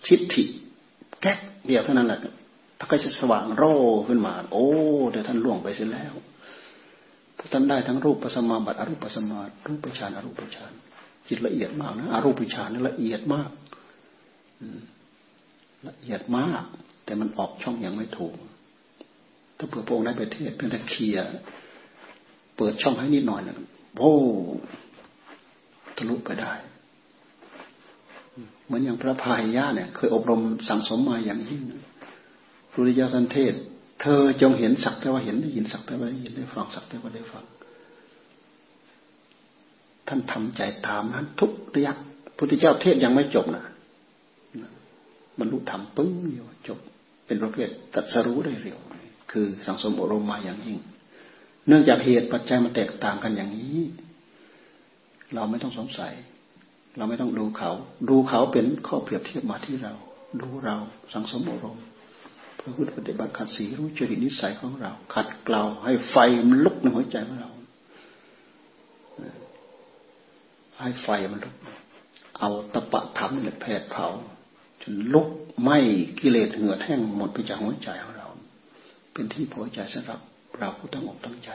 [0.07, 0.45] ชิดถิ
[1.21, 2.21] แก๊กเดียวเท่านั้นแหละ
[2.79, 3.75] ถ้าก็จะสว่างโร่
[4.09, 4.67] ขึ้นมา โอ้
[5.11, 6.15] เดี๋ยวท่านล่วงไปเสียแล้ว
[7.53, 10.73] ท่านได้ทั้งรูปปัสมาบัติอรูปปัสมารูปฌานอรูปฌาน
[11.29, 13.51] จิตละเอียดมากนะอรูปฌานนี่ละเอียดมาก
[15.89, 16.65] ละเอียดมาก
[17.05, 18.35] แต่มันออกช่องอย่างไม่ถูก
[19.59, 21.19] ถ้าเผื่อพระองค์ได้ไปเทศเพียงแต่เคลีย
[22.57, 23.57] เปิดช่องให้นิดหน่อยนะ
[23.99, 24.13] โอ้
[26.01, 26.53] ทะลุไปได้
[28.65, 31.63] เหมือนอย่างพระพายยะเนี่ย เคยอบรมสั่งสมมาอย่างยิ่ง
[32.75, 33.55] รุริยาสันเทศ
[34.01, 37.45] เธอจงเห็นสักแต่ว่าเห็นได้ยินสักแต่ว่าได้ยินได้ฟังสักแต่ว่าได้ฟัง
[40.09, 41.93] ท่านทำใจตามนั้น ทุกระยะ
[42.37, 43.65] พุทธเจ้าเทศยังไม่จบนะ
[45.39, 46.79] บรรลุธรรมปึ้งเดียวจบ
[47.27, 48.79] เป็นประเภทตัดสรู้ได้เร็ว
[49.31, 50.79] คือสังสมอบรมมาอย่างยิ่ง
[51.67, 53.81] เนื่องจากเหตุปัจจัยมันแตกต่างกันอย่างนี้
[55.35, 56.13] เราไม่ต้องสงสัย
[56.97, 57.71] เราไม่ต้องดูเขา
[58.09, 59.93] ดูเขาเป็นข้อเปรียบเทียบมาที่เรา
[60.41, 60.77] ดูเรา
[61.13, 61.85] สังสมอารมณ์
[62.61, 66.17] พื่อพุทธปฏิบัติขัดสีรู้จริตนิสัยของเรา ขัดเกลาให้ไฟ
[66.49, 67.51] มันลุกในหัวใจของเรา
[70.79, 71.57] ให้ไฟมันลุก
[72.39, 74.07] เอาตะปะทำนี่แหละแผดเผา
[74.83, 75.29] จนลุก
[75.63, 75.71] ไหม
[76.21, 78.29] กิเลสเหือดแห้งหมดไปจากหัวใจของเรา
[79.13, 80.21] เป็นที่พอใจสำหรับ
[80.59, 81.51] เราผู้ตั้งอกตั้งใจ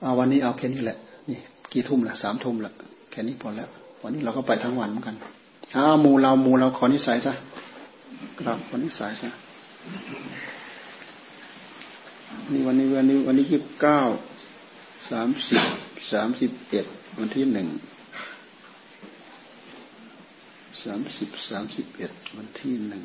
[0.00, 1.38] เอาวันนี้เอาแค่นี้แหละ นี่
[1.72, 2.70] กี่ทุ่มละสามทุ่มละ
[3.10, 3.68] แค่นี้พอแล้ว
[4.02, 5.16] วันนี้เราก็ไปทั้งวันเหมือนกัน
[5.76, 7.32] อ้ามูเรามูเราขอนิสัยซะ
[8.38, 9.30] กราบขอนิสัยซะ
[12.52, 14.00] นี่วันนี้วันนี้วันนี้ยี่สิบเก้า
[15.10, 15.62] สามสิบ
[16.12, 16.86] สามสิบเอ็ด
[17.18, 17.68] วันที่หนึ่ง
[20.82, 23.02] สามสิบสามสิบเอ็ดวันที่หนึ่ง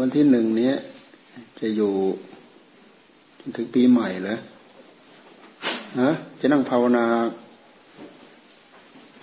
[0.00, 0.72] วันที่หนึ่งนี้
[1.60, 1.92] จะอยู่
[3.40, 4.36] จนถึงปีใหม่เหรอ
[6.00, 7.06] ฮะจะนั่งภาวนา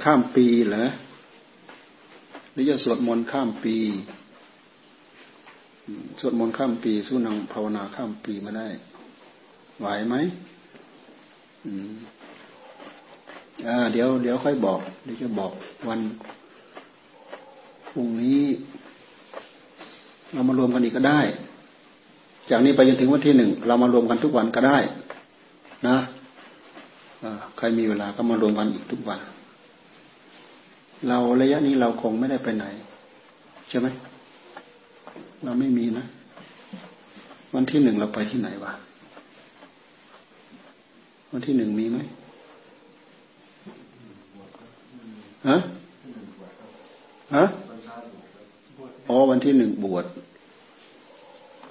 [0.03, 0.85] ข้ามปีเหรอ
[2.51, 3.75] หรือจะสวดมนต์ข้ามปี
[6.19, 8.67] สวดมนต์ข้ามปี สู้นั่งภาวนาข้ามปีมาได้
[9.79, 10.15] ไหวไหม
[13.67, 15.51] อ่าเดี๋ยวเดี๋ยวค่อยบอก เดี๋ยวจะบอก
[15.87, 15.99] วัน
[17.89, 18.41] พรุ่งนี้
[20.33, 21.21] เรามารวมกันอีกก็ได้
[22.49, 24.77] จากนี้ไปจนถึงวันที่หนึ่งเรามารวมกันทุกวันก็ได้
[25.87, 25.97] นะ
[27.57, 29.19] ใครมีเวลาก็มารวมกันอีกทุกวัน
[31.07, 32.65] เราระยะนี้เราคงไม่ได้ไปไหน
[33.69, 33.87] ใช่ไหม
[35.43, 36.05] เราไม่มีนะ
[37.55, 38.73] วันที่หนึ่งเราไปที่ไหนวะ
[41.31, 41.99] วันที่หนึ่งมีไหม
[45.49, 45.57] ฮะ
[47.35, 47.45] ฮะ
[49.09, 50.05] อ๋อวันที่หนึ่งบวช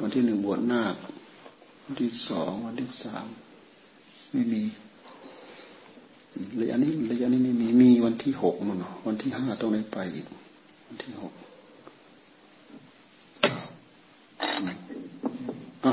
[0.03, 0.97] วันที่หนึ่งบวชนาค
[1.85, 3.27] วันที่สองวันที่สาม
[4.33, 4.63] ไม่มี
[6.61, 10.27] ระยะนี้ระยะนี้ไม่มีมีวันที่หกมันวันที่ห้าต้องได้ไปอีก
[10.87, 11.33] วันที่หก
[15.85, 15.93] อะ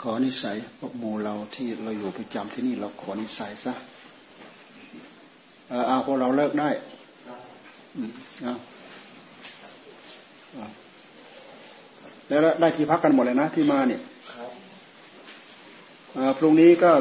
[0.00, 3.74] ขอนิสัยพวกโมเราที่เราอยู่ประจำที่นี่เราขอนิสัยซะ
[5.88, 6.70] เอาพวกเราเลิกได้
[8.42, 8.54] เอา
[12.28, 14.00] แล้วได้ที่พักกันหมดเลยนะที่มาเนี่ย
[16.38, 16.92] พรุ่งนี้ก็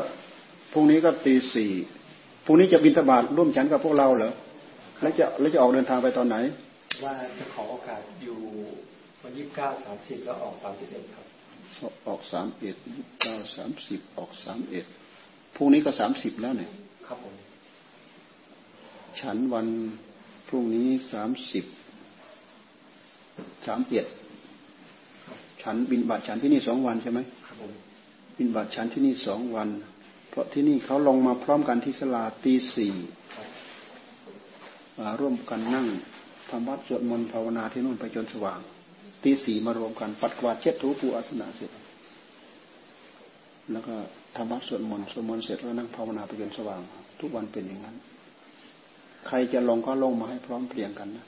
[0.71, 1.71] พรุ่งนี้ก็ตีสี่
[2.45, 4.31] พรุ่งนี้จะบินตบาทร่วมฉันกับพวกเราเหรอ
[5.01, 6.35] แล้วจะแล้วจะออกเดินทางไปตอนไหน
[7.03, 8.39] ว่าจะขอโอกาสอยู่
[9.21, 11.25] วันยี่สิบเก้าสามสิบแล้วออกสามสิบเอ็ดครับ
[12.07, 12.75] ออกสามเอ็ด
[13.21, 14.85] เก้าสามสิบออกสามเอ็ด
[15.55, 16.71] พรุ่งนี้ก็สามสิบแล้วเนี่ย
[17.07, 17.35] ครับผม
[19.19, 19.67] ฉันวัน
[20.47, 21.65] พรุ่งนี้สามสิบ
[23.67, 24.05] สามเอ็ด
[25.61, 27.71] ฉันบินบาทฉันที่นี่สองวันใช่ไหมครับผม
[28.37, 29.69] บินบาทฉันที่นี่สองวัน
[30.35, 32.93] เพราะที่นี่เขาลงมาพร้อมกันที่สลาตีสี่
[34.99, 35.87] มาร่วมกันนั่ง
[36.49, 38.59] ทำวัดสวดมนต์ภาวนาที่นู่นไปจนสว่าง
[39.23, 41.71] ตีสี่มารวมกัน ปัดกวาดเช็ดถูปูอาสนะเสร็จ
[43.71, 43.95] แล้วก็
[44.35, 46.81] ทำวัดสวดมนต์สวดมนต์เสร็จแล้วนั่งภาวนาไปจนสว่าง
[47.19, 47.95] ทุกวันเป็นอย่างนั้น
[49.27, 51.25] ใครจะลงก็ลงมาให้พร้อมเพรียงกันนะ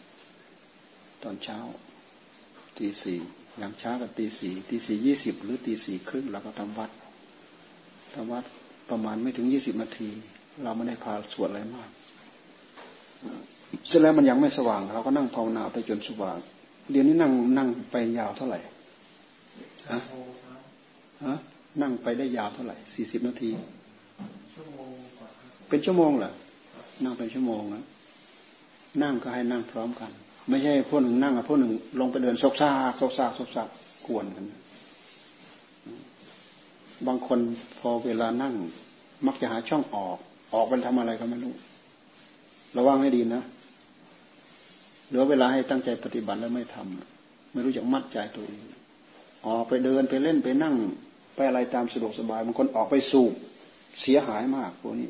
[1.24, 1.58] ตอนเช้า
[2.78, 3.20] ตีสี่
[3.58, 6.91] อย่างช้ากับตีสี่ตีสี่ยี่สิบหรือตีสี่ครึ่งเราก็ทำวัด
[8.13, 8.46] ทำวัด
[8.89, 10.10] ประมาณไม่ถึงยี่สิบนาที
[10.63, 11.89] เราไม่ได้พาสวดอะไรมาก
[13.88, 16.38] เสร็จแล้วมันยังไม่สว่าง เราก็นั่งภาวนาไปจนสว่าง
[16.91, 18.60] เรียนนี้นั่งนั่งไปยาวเท่าไหร่
[19.91, 20.00] ฮะ
[21.26, 21.36] ฮะ
[21.82, 23.50] นั่งไปได้ยาวเท่าไหร่สี่สิบนาที
[25.69, 26.32] เป็นชั่วโมงเหรอ
[27.04, 27.84] นั่งเป็นชั่วโมงนะ
[29.02, 30.12] นั่งก็ให้นั่งพร้อมกัน
[30.50, 33.63] ไม่ใช่พวกหนึ่งนั่งกับพวกหนึ่งลงไปเดินซกซาซกซาซกซา
[34.08, 34.45] กวนกัน
[37.08, 37.40] บางคน
[37.80, 38.54] พอเวลานั่ง
[39.28, 40.18] มักจะหาช่องออก
[40.54, 41.54] ออกมันทำอะไรก็ไม่รู้
[42.78, 43.44] ระวังให้ดีนะ
[45.08, 48.64] เหลือเวลาให้ตั้งใจปฏิบัติแล้วไม่ทำไม่รู้จักมัดใจตัวเอง
[49.48, 50.76] ออกไปเดินไปเล่นไปนั่ง
[51.36, 53.34] ไปอะไรตามสะดวกสบายบางคนออกไปสูบ
[54.02, 55.10] เสียหายมากพวกนี้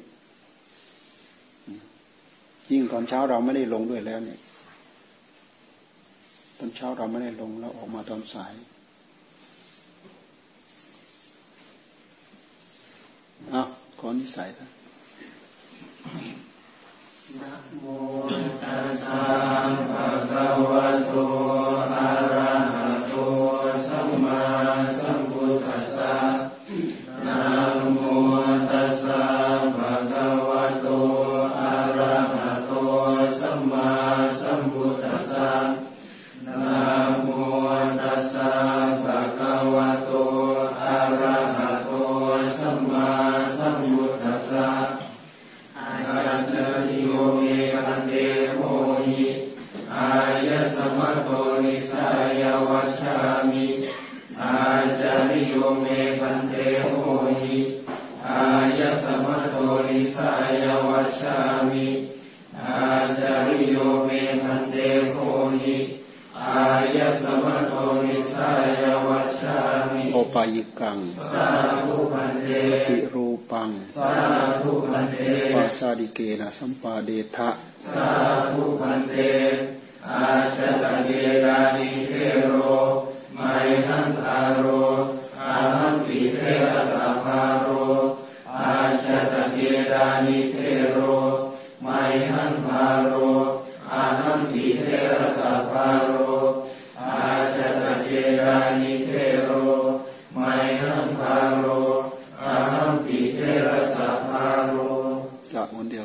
[2.71, 4.39] ยิ่งตอนเช้าเราไม่ได้ลงด้วยแล้วเนี่ย
[6.58, 8.54] ตอนเช้าเราไม่ได้ลงแล้วออกมาตอนสาย
[13.53, 13.67] อ้าว
[13.99, 14.67] ขอนิสัยนะ
[17.39, 17.83] นะโม
[18.63, 19.21] ตัสสะ
[19.91, 21.66] ภะคะวะโต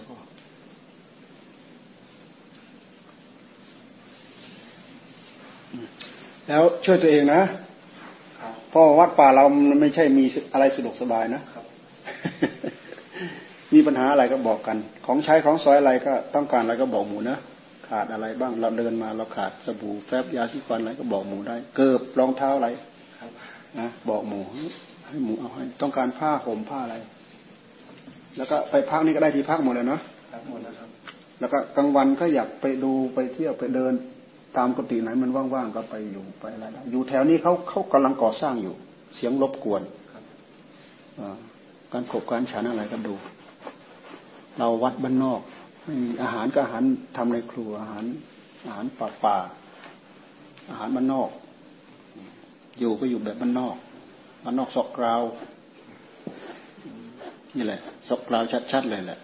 [0.02, 0.52] จากวันเดียว
[6.48, 7.42] ก็แล้วช่วยตัวเองนะ
[8.70, 11.42] เพราะวัดป่าเรามันไม่ใช่มีอะไรสะดวกสบายนะ
[13.74, 17.38] มีปัญหาอะไรก็บอกกัน ของใช้ของสอยอะไรก็ต้องการอะไรก็บอกหมูนะ
[17.88, 22.68] ขาดอะไรบ้างเราเดินมาเราขาดสบู่แฟบยาสีฟันอะไรก็บอกหมูได้ เกิบรองเท้าอะไร
[23.78, 24.40] นะบอกหมู
[25.06, 26.96] ให้หมูเอาให้ ต้องการผ้าห่มผ้าอะไร
[28.36, 30.00] แล้วก็ไปพักนี่ก็ได้ที่พักหมดเลยเนาะ
[30.50, 30.88] หมดแล้วครับ
[31.40, 33.92] แล้วก็กลางวันก็อยากไปดูไปเที่ยวไปเดิน
[34.56, 38.74] ตามกติไหนมันว่างๆก็ไปอยู่ไปอะไรอยู่แถวนี้เขาเขากำลังก่อสร้างอยู่
[39.16, 39.82] เสียงรบกวน
[41.92, 43.14] การขบการฉันอะไรก็ดู
[44.58, 45.40] เราวัดบ้านนอก
[45.84, 46.84] ไม่มีอาหารก็อาหาร
[47.16, 48.04] ทำในครัวอาหาร
[48.66, 49.36] อาหารป่าป่า
[50.70, 51.30] อาหารบ้านนอก
[52.78, 53.76] อยู่ก็อยู่แบบบ้านนอก
[54.44, 55.22] บ้านนอกสอกกราว
[57.56, 59.18] นี่แหละสกกราวชัดๆเลยแหละ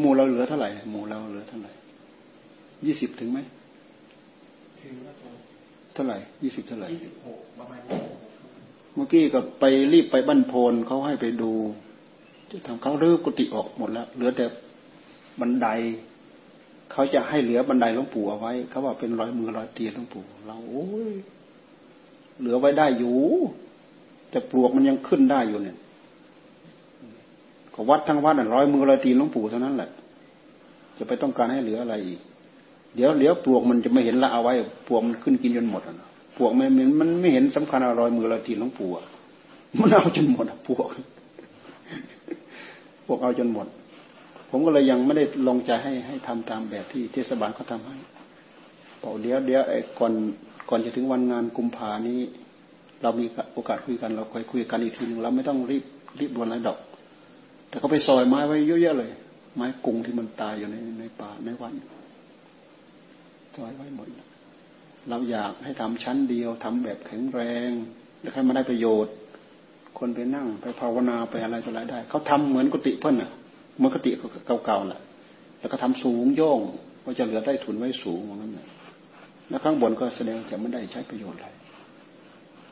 [0.00, 1.72] หมู่เราเหลือเท่าไหร่หมู่เราเหลือเท่าไหร่
[2.86, 3.38] ยี่สิบถึงไหม
[4.80, 4.94] ถึง
[5.94, 7.80] เท่าไหร่ยี่สิบเท่าไหร่ยี่สิบหกประมาณ
[8.94, 11.52] เมื่อกี้ก็ไปรีบไปบ้านโพนเขาให้ไปดู
[12.50, 14.44] จะทำเขารื้อกุฏิออกหมดแล้ว เหลือแต่
[15.40, 15.68] บันได
[16.92, 21.12] เขาจะให้เหลือบันไดหลวงปู่เอาไว้ เขาว่าเป็นร้อยมือร้อยเตียหลวงปู่ เราโอ้ย
[22.40, 23.16] เหลือไว้ได้อยู่
[24.30, 25.76] แต่ปลวกมันยังขึ้นได้อยู่เนี่ย
[27.74, 29.90] ก็วัดทั้งวัดร้อยมือร้อยตีนหลวงปู่เท่านั้นแหละ
[30.98, 32.20] จะไปต้องการให้เหลืออะไรอีก
[32.94, 34.52] เดี๋ยวเดี๋ยวปลวกมันจะไม่เห็นละเอาไว้
[34.88, 35.94] ปลวกมันขึ้นกินจนหมดอะ
[36.36, 36.68] ปลวกมัน
[37.00, 38.90] มันไม่เห็นสำคัญอะไรอยมือร้อยตีนหลวงปู่
[39.80, 40.88] มันเอาจนหมดปลวก
[43.06, 43.66] พวกเอาจนหมด
[44.58, 47.96] ผมก็เลยยังไม่ได้ลงใจให้ให้ทำตามแบบที่เทศบาลเขาทาให้
[49.02, 50.12] บอกเดี๋ยวเดี๋ยวไอ้ก่อน
[50.68, 52.20] ก่อนจะถึงวันงานกุมภานี้
[53.02, 55.84] เรามีโอกาสคุยกันเราค่อยคุยกันอีกทีหนึ่งเราไม่ต้องรีบ
[56.20, 56.78] รีบด่วนอะไรดอก
[57.68, 59.10] แต่เขาไปซอยไม้ไว้เยอะแยะเลย
[59.56, 61.74] ไม้กุงที่มันตายอยู่ในในป่าในวัน
[63.56, 64.08] ซอยไว้หมด
[65.08, 67.70] เราอยากให้ทำชั้นเดียวทำแบบแข็งแรง
[68.20, 69.14] แล้วให้มาได้ประโยชน์
[69.98, 73.32] คนไปนั่งไปภาวนาไปอะไรต่ออะไรได้ เขาทำเหมือนกุฏิเพิ่นอะ
[73.78, 74.10] เมือนกุฏิ
[74.46, 75.00] เก่าๆแหละ
[75.60, 76.60] แล้วก็ทำสูงโย่ง
[77.04, 78.68] ก็จะเหลือได้ทุนไว้สูงว่างนั้นแหละ
[79.48, 81.48] แล้วข้างบนก็แสดงจะไม่ได้ใช้ประโยชน์อะไร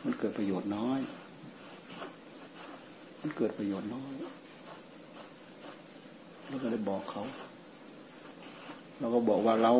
[0.04, 1.00] มันเกิดประโยชน์น้อย
[3.20, 4.14] มันเกิดประโยชน์น้อย
[6.48, 7.24] เราก็เลยบอกเขา
[8.98, 9.72] เราก็บอกว่าเรา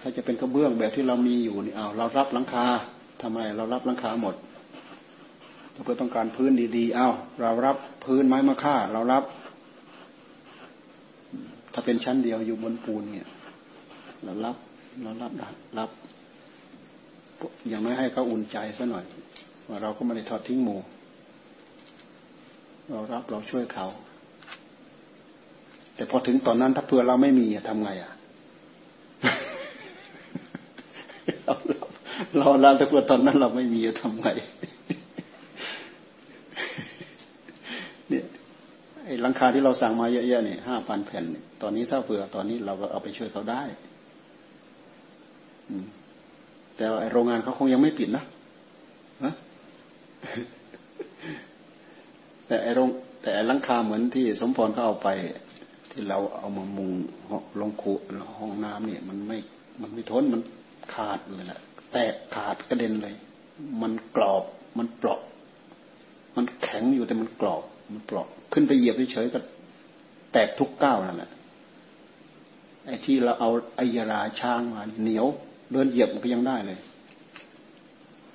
[0.00, 2.66] ถ้าจะเป็นกระเบื้องแบบที่เรามีอยู่นี่เอาเรารับหลังคา
[3.22, 4.34] ทำไมเรารับหลังคาหมด
[5.72, 7.08] เราเพื่อต้องการพื้นดีๆเอา
[7.40, 9.24] เรารับ พื้นไม้มะค่าเรารับ
[11.72, 13.28] ถ้าเป็นชั้นเดียวอยู่บนปูนเนี่ย
[14.24, 14.56] เรารับ
[15.02, 15.32] เรารับ
[15.78, 15.90] รับ
[17.68, 19.04] อย่างน้อยให้เขาอุ่นใจซะหน่อย
[19.68, 20.76] ว่าเราก็ไม่ได้ทอดทิ้งหมู
[22.90, 23.86] เรารับเราช่วยเขา
[25.94, 28.12] แต่พอถึงตอนนั้นถ้าเพื่อเราไม่มีทำไงอะ
[31.44, 31.54] เรา
[32.36, 34.28] เราเราถ้าเพื่อตอนนั้นเราไม่มีทำไง
[38.08, 38.24] เนี่ย
[39.04, 41.24] ไอ้ หลังคาที่เราสั่งมาเยอะๆเนี่ยห้าพันแผ่น
[41.62, 43.62] ตอนนี้ถ้าเผื่อตอนนี้เราก็เอาไปช่วยเขาได้
[46.76, 49.32] แต่ไอโรงงานเขาคงยังไม่ปิดนะะ
[52.46, 52.88] แต่ไอโรง
[53.22, 55.08] แต่หลังคาเหมือนที่สมพรเขาเอาไป
[55.90, 56.90] ที่เราเอามามุง
[57.60, 57.92] ลงคู
[58.38, 59.38] ห้องน้ำเนี่ย มันไม่
[59.80, 60.42] มันไม่ทนมัน
[60.94, 61.60] ขาดเลยแหละ
[61.92, 63.14] แตกขาดกระเด็นเลย
[63.82, 64.44] มันกรอบ
[64.78, 65.20] มันเปราะ
[66.36, 67.62] มันแข็งอยู่แต่มันกรอบ
[67.92, 69.38] มันเปราะขึ้นไปเหยียบเฉยๆก็
[70.32, 71.30] แตกทุกก้าวนั่นแหละ
[72.86, 75.26] ไอ้ที่เราเอาไอยาราช้างมาเหนียว
[75.72, 76.78] เดินเหยียบมันก็ยังได้เลย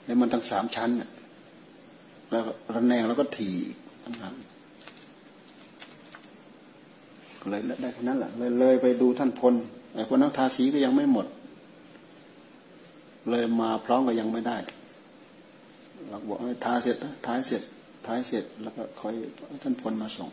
[0.05, 0.89] แล้วมันทั้งสามชั้น
[2.31, 2.43] แล้ว
[2.73, 3.55] ระแนงแล้วก็ถี่
[4.03, 4.33] ทั้งนั้น
[7.49, 9.53] เลยได้แค่นั้นแหละเลยเลยไปดูท่านพล
[9.93, 11.27] ไอ้คนนักทาสีก็ยังไม่หมด
[13.29, 14.57] เลยมาพร้อมก็ยังไม่ได้
[16.09, 16.95] เราบอกให้ทาเสร็จ
[17.25, 17.63] ทาเสร็จ
[18.05, 19.13] ท้ายเสร็จแล้วก็คอย
[19.63, 20.29] ท่านพลมาส่ง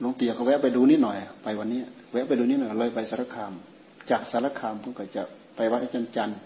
[0.00, 1.80] หลวงเตียเขาแวะไปดูนิดหน่อย ไปวันนี้
[2.12, 3.52] แวะไปดูนิดหน่อยเลยไปสารคาม
[4.10, 5.22] จากสารคามเพิ่งก็จะ
[5.56, 6.38] ไปวัดอาจารย์จันทร์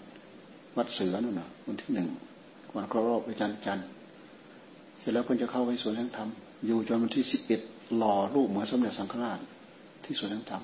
[0.77, 2.07] วัดเสือนู่นนะวันที่หนึ่ง
[2.75, 3.85] วันครบรอบอาจารย์จันทร์
[4.99, 6.29] เสร็จแล้วเพิ่งจะเข้าไปสวนแห่งธรรม
[6.65, 7.61] อยู่จนวันที่สิบเอ็ด
[7.97, 9.39] หล่อรูปเหมือนสมเด็จสังฆราช
[10.03, 10.63] ที่สวนน้ำธรรม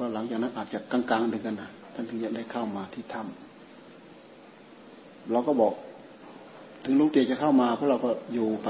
[0.00, 5.72] ราะหลังจากนั้นอาจจะกลางๆเดือนกันนะท่านถึงจะได้เข้ามาที่ถ้ำเราก็บอก
[6.84, 8.68] ถึงลุงเตียจะเข้ามาพวกเราก็อยู่ไป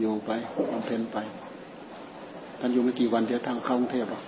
[0.00, 0.30] อยู่ไป
[0.72, 1.18] บำเพ็ญไป
[2.60, 4.24] ท่านอยู่ไม่กี่วันเดียวทางเข้ากรุงเทพหรอก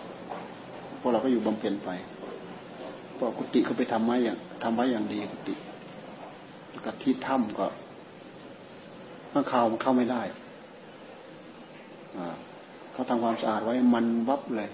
[1.00, 1.90] พวกเราก็อยู่บำเพ็ญไป
[3.16, 5.54] พอกุฏิเขาไปทำไว้อย่างทำไว้อย่างดีกุฏิ
[6.86, 7.66] กับที่ถ้ำก็
[9.32, 10.22] ข้างข่าวมันเข้าไม่ได้
[12.92, 14.70] เขาทำความสะอาดไว้มันวับเลย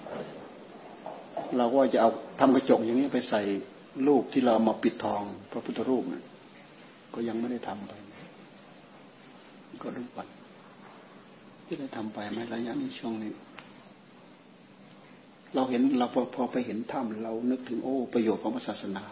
[1.56, 3.40] เราก็จะเอาทำกระจกอย่างนี้ไปใส่
[4.06, 6.24] รูปที่เรามาปิดทองพระพุทธรูปนะ
[7.14, 7.92] ก็ยังไม่ได้ทำไป
[9.82, 10.28] ก็ดูก่อน
[11.66, 13.32] ที่ได้ทำไปไหมระยะนี้ช่วงนี้
[15.54, 19.04] เราเห็นเราพอพอไปเห็นถ้ำเรานึกถึงโอ้ ประโยชน์ของศาสนา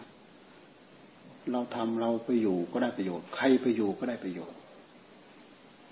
[1.53, 4.59] เราทำเราไปอยู่ก็ได้ประโยชน์ ใครไปอยู่ก็ได้ประโยชน์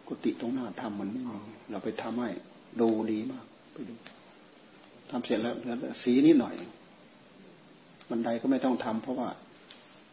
[0.06, 1.38] กุฏิตรงหน้าทำมันไม่มี
[1.70, 2.28] เราไปทำให้
[2.80, 3.94] ดูดีมากไปดู
[5.10, 6.54] ทำเสร็จแล้วแล้วสีนิดหน่อย
[8.10, 9.28] บันไดก็ไม่ต้องทำเพราะว่า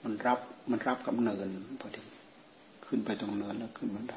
[0.04, 0.39] มันรับ
[0.72, 1.49] มันรับกับเนิน
[1.82, 2.02] พอดี
[2.86, 4.16] ขึ้นไปตรงเนินแล้วขึ้นบันได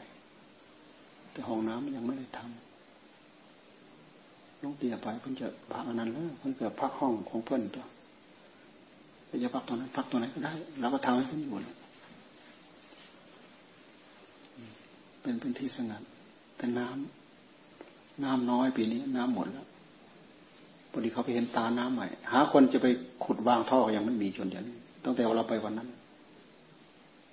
[1.33, 7.87] แต่ห้องน้ำยังไม่ได้ทำลูกเดียไปเพิ่งจะพักอันนั้นแล้วเพิ่งจะพักห้องของเพื่อนตัว
[9.43, 11.51] จะพักตรงนั้นพักตรงไหนก็ได้เราก็ทำให้เพื่นอยู่
[15.23, 16.03] เป็นพื้นที่สงัด
[16.57, 19.67] แต่น้ำน้ำน้อยปีนี้ น้ำหมดแล้ว
[20.91, 22.87] พอดีเขาไปเห็นตาน้ำใหม่ หาคนจะไป
[23.25, 25.89] ขุดวางท่อยังไม่มีจนเดี๋ยวนี้ ตั้งแต่เราไปวันนั้น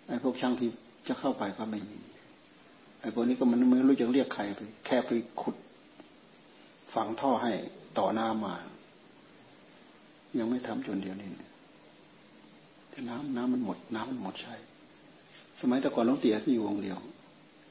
[0.07, 0.69] ไอ้พวกช่างที่
[1.07, 1.99] จะเข้าไปก็ไม่มี
[3.01, 5.11] ไอ้พวกนี้ก็มันไม่รู้จะเรียกใครไปแค่ไป
[5.41, 5.55] ขุด
[6.93, 7.51] ฝังท่อให้
[7.99, 8.53] ต่อหน้ามา
[10.39, 11.29] ยังไม่ทำจนเดียวนี้
[12.89, 14.55] แต่น้ำน้ำมันหมด น้ำมันหมดใช้
[15.59, 16.99] สมัยแต่ก่อนน้องเตี๋ยที่อยู่วงเดียว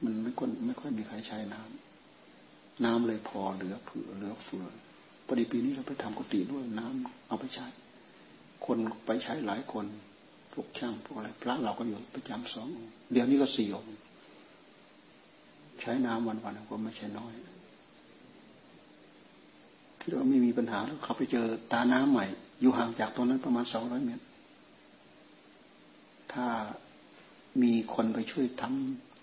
[0.04, 4.66] มันไม่ค่อยไม่ค่อยมีใครใช้น้ำน้ำเลยพอเหลือเผื่อเหลือเฟือ
[5.26, 7.66] พอดีปีนี้เราไปทำกุฏิด้วยน้ำเอาไปใช้
[8.66, 9.86] คนไปใช้หลายคน
[10.52, 12.68] พวกช่างพวกอะไรพระเราก็อยู่ประจำสอง
[13.12, 13.90] เดี๋ยวนี้ก็สี่องค์
[15.80, 17.32] ใช้น้ำวันๆก็ไม่ใช่น้อย
[20.00, 22.26] ที่เราไม่มีปัญหาแล้วเขาไปเจอตาน้ำใหม่
[22.60, 24.24] อยู่ห่างจากตรงนั้นประมาณสองร้อยเมตร
[26.32, 26.46] ถ้า
[27.62, 28.62] มีคนไปช่วยท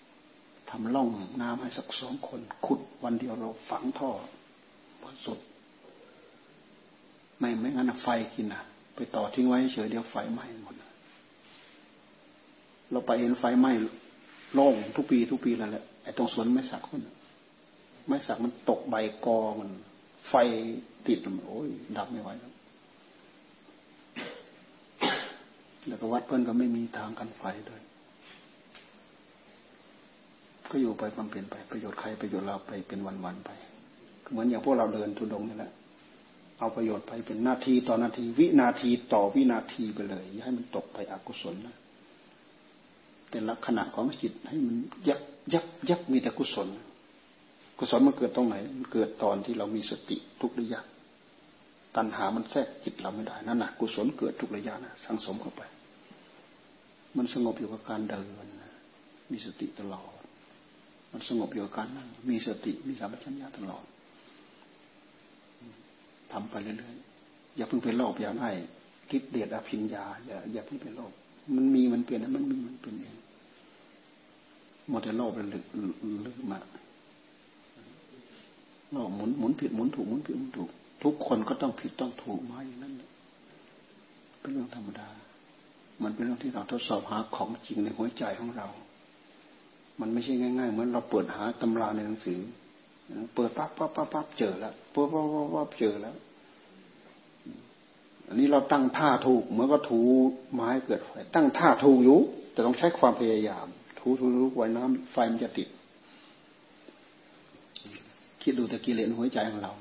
[0.06, 1.08] ำทำล่อง
[1.42, 4.10] น้ำให้สักสองคน ขุดวันเดียวเราฝังท่อ
[5.04, 5.38] วันสุด
[7.38, 8.62] ไม่ไม่งั้นไฟกินอะ
[8.98, 10.74] ไปต่อทิ้งไว้เฉยเดียวไฟไหม้หมด
[12.90, 13.72] เราไปเห็นไฟไหม้
[14.54, 17.00] โล่งทุกปีทุกปีแล้วแหละไอ้ตรงสวนไม่สักคน
[18.08, 18.94] ไม่สักมันตกใบ
[19.26, 19.70] กอมัน
[20.28, 20.34] ไฟ
[21.06, 22.52] ติดมันโอ้ยดับไม่ไหวแล้ว
[25.86, 27.82] แล้วก็วัดเพื่อนก็ไม่มีทางกันไฟด้วย
[30.70, 33.50] ก็อยู่ไปบำเพ็ญไปประโยชน์ใครประโยชน์เราไปเป็นวันๆไป
[34.30, 35.72] เหมือนอย่างพวกเราเดินทุดงนี่แหละ
[36.58, 41.76] เอาประโยชน์ไปเป็นนาทีต่อนาที วินาทีต่อวินาทีไปเลย อย่าให้มันตกไปอกุศลนะ
[43.30, 44.76] แต่ลักษณะของจิตให้มัน
[45.08, 45.20] ยับ
[45.52, 46.68] ยับยับมีแต่กุศล
[47.78, 50.80] กุศลมันเกิดตรงไหน มันเกิดตอนที่เรามีสติทุกระยะ
[51.96, 55.62] ตัณหามันแทรกจิตเราไม่ได้นั่นนะกุศลเกิดทุกระยะนะสังสมเข้าไป
[57.16, 58.26] มันสงบอยู่กับการเดิน
[59.32, 60.12] มีสติตลอด
[61.12, 63.84] มันสงบอยู่กับการนั่งมีสติมีสัมปชัญญะตลอด
[66.32, 68.52] ทำไปเรื่อยๆอย่าเพิ่งเป็นโลภอย่าให้
[69.16, 71.12] ฤทธิ์เดชอภิญญาอย่าอย่าเพิ่งเป็นโลภ
[71.56, 73.16] มันมีมันเปลี่ยนมันมีมันเป็นเอง
[74.88, 75.64] หมดแต่โลภเป็นลึก
[76.26, 76.58] ลึกมา
[78.92, 80.70] โลภหมุนหมุนผิดหมุนถูกหมุนผิดหมุนถูก
[81.02, 82.92] ทุกคนก็ต้องผิดต้องถูกมาอย่างนั้น
[84.40, 85.08] เป็นเรื่องธรรมดา
[86.02, 88.68] มันเป็นเรื่องที่เราทดสอบหาของจริงในหัวใจของเรา
[90.00, 92.38] มันไม่ใช่ง่ายๆเหมือนเราเปิดหาตำราในหนังสือ
[93.34, 96.16] เปิดปั๊บปั๊บปั๊บปั๊บเจอแล้วปั๊บปั๊บปั๊บปั๊บเจอแล้ว
[98.28, 100.00] อันนี้เราตั้งท่าถูกเหมือนก็ถู
[100.54, 102.20] ไม้เกิดไฟตั้งท่าถูกอยู่
[102.52, 103.66] แต่ต้องใช้ความพยายาม
[103.98, 105.68] ถูถูถูไว้น้ำไฟมันจะติด
[108.42, 109.72] คิดดูตะกี้เลนหัวใจของเรา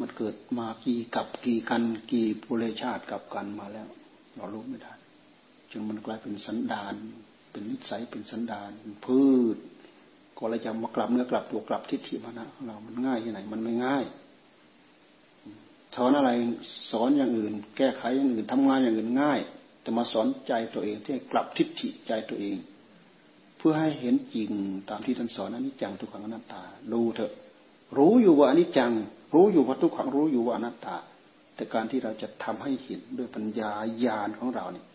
[0.00, 3.88] มันเกิดมากี่กับกี่กันกี่ปุเรชาติกับกันมาแล้ว
[4.36, 4.92] เรารู้ไม่ได้
[5.70, 6.94] จนมันกลายเป็นสันดาน
[7.50, 9.22] เป็นนิสัยเป็นสันดานเป็นพื
[9.54, 9.56] ช
[10.36, 14.04] ก็เราจะมากลับเนื้อกลับตัวกลับทิฏฐิมานะของเรา มันง่ายที่ไหน มันไม่ง่าย
[15.96, 16.30] สอนอะไร
[16.90, 19.40] สอนอย่างอื่น แก้ไขอย่างอื่นทำงานอย่างอื่นง่าย
[19.82, 22.56] แต่มาสอนใจตัวเองที่กลับทิฏฐิใจตัวเอง
[23.58, 24.50] เพื่อให้เห็นจริง
[24.90, 27.32] ตามที่ท่านสอนอนิจจังทุกขังอนัตตา ดูเถอะ
[27.98, 28.92] รู้อยู่ว่าอนิจจัง
[29.34, 30.96] รู้อยู่ว่าทุกขังรู้อยู่ว่าอนัตตา
[31.54, 33.70] แต่การที่เราจะทำให้เห็นด้วยปัญญา
[34.04, 34.86] ญาณของเราเนี่ย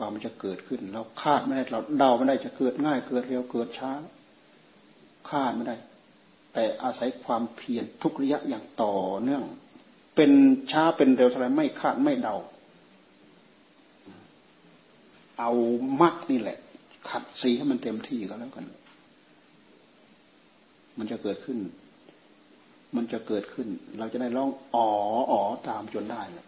[0.00, 3.92] วามมันจะเกิดขึ้น เราคาดไม่ได้เราเดาไม่ได้จะเกิดง่ายเกิดเร็วเกิดช้า
[5.30, 5.76] คาดไม่ได้
[6.52, 9.44] แต่อาศัยความเพียรทุกระยะอย่างต่อเนื่อง
[10.16, 10.30] เป็น
[10.72, 12.36] ช้าเป็นเร็วเท่าไรไม่คาดไม่เดา
[15.38, 15.52] เอา
[16.00, 16.58] มักนี่แหละ
[17.08, 18.66] ขัดสีให้มันเต็มที่ก็แล้วกัน
[20.98, 21.58] มันจะเกิดขึ้น
[22.96, 24.88] มันจะเกิดขึ้น เราจะได้ร้องอ๋อ
[25.30, 26.46] อ๋อตามจนได้แหละ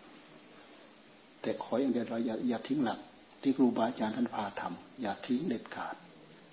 [1.43, 2.99] แต่ขออย่างเดียวเราอย่าอย่าทิ้งหลัก
[3.43, 5.95] ที่ครูบาอาจารย์ท่านพาทำอย่าทิ้งเด็ดขาด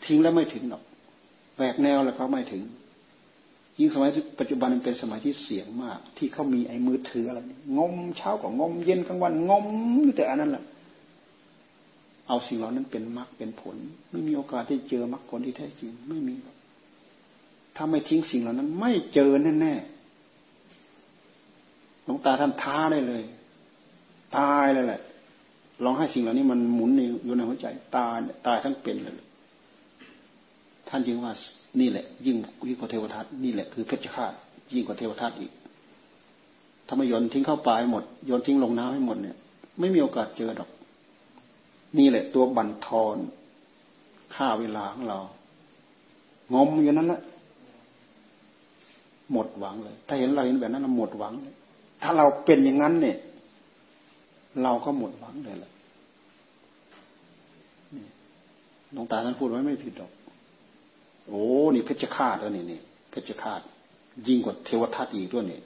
[0.06, 0.84] ทิ้งแล้วไม่ถึงหรอก
[1.56, 2.64] แหวกแนวแล้วก็ไม่ถึง
[3.80, 4.10] ยิ่งสมัย
[4.40, 7.40] ปัจจุบันเป็นสมัยที่เสี่ยงมาก ที่เขามีไอ้มือถืออะไร
[7.78, 9.66] งมเช้าก็งมเย็นกลางวันงม
[10.04, 10.64] อยู่แต่อันนั้นแหละ
[12.28, 13.76] เอาสิ่งเหล่านั้นเป็นมรรคเป็นผล
[14.12, 16.36] ไม่มีโอกาสที่เจอมรรคผลที่แท้จริงไม่มี
[17.76, 19.76] ถ้าไม่ทิ้งสิ่งเหล่านั้น ไม่เจอแน่แน่
[22.04, 23.24] หลวงตาท่านท้าได้เลย
[24.38, 25.02] ตายเลยแหละ
[25.84, 26.92] ลองให้สิ่งเหล่านี้มันหมุน
[27.26, 28.06] อยู่ในหัวใจ ตา
[28.46, 29.16] ตายทั้งเป็นเลย
[30.90, 31.34] ท่านจึงว่า
[31.80, 34.34] นี่แหละ ยิ่งยิ่งกว่าเทวทัตนี่แหละคือเพชฌฆาต
[34.74, 35.52] ยิ่งกว่าเทวทัตอีก
[36.88, 39.38] ถ้าไม่โยนทิ้งเข้าป่าหมดโยนทิ้งลงน้ำให้หมดเนี่ย
[39.80, 40.70] ไม่มีโอกาสเจอดอก
[41.98, 43.18] นี่แหละ ตัวบั่นทอน
[44.36, 45.20] ค่าเวลาของเรา
[46.54, 47.22] งมอยู่นั้นแหละ
[49.32, 51.56] หมดหวังเลย ถ้าเห็นเราเห็นแบบนั้นเราหมดหวังเลย
[52.02, 53.18] ถ้าเราเป็นอย่างนั้นเนี่ย
[54.64, 55.72] เราก็หมดหวังเลยแหละ
[58.94, 60.12] หลวงตาท่านพูดไว้ไม่ผิดหรอก
[61.28, 61.44] โอ้
[61.74, 62.80] นี่เพชฌฆาตแล้วนี่นี่
[63.12, 63.62] เพชฌฆาต
[64.28, 65.62] ยิ่งกว่าเทวทัตอีกด้วยนี่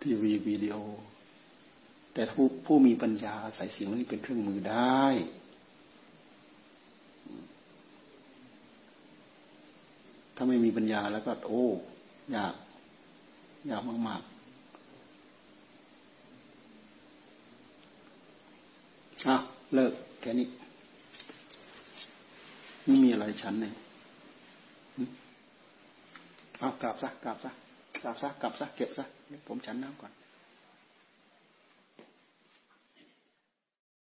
[0.00, 0.76] ทีวีวิดีโอ
[2.12, 5.04] แต่ผู้ผู้มีปัญญาใส่สิ่งนี้เป็นเครื่องมือได้
[10.34, 11.66] ถ้าไม่มีปัญญาแล้วก็ โอ้
[12.36, 12.54] ยาก
[13.70, 14.22] ยากมาก
[19.20, 19.36] ๆอะ
[19.74, 20.46] เลิกแค่นี้
[22.84, 23.72] ไม่มีอะไรฉันเลย
[26.58, 27.50] เอากลับซะกลับซะ
[28.02, 29.04] กลับซะกลับซะเก็บซะ
[29.46, 30.12] ผมฉันน้ำก่อน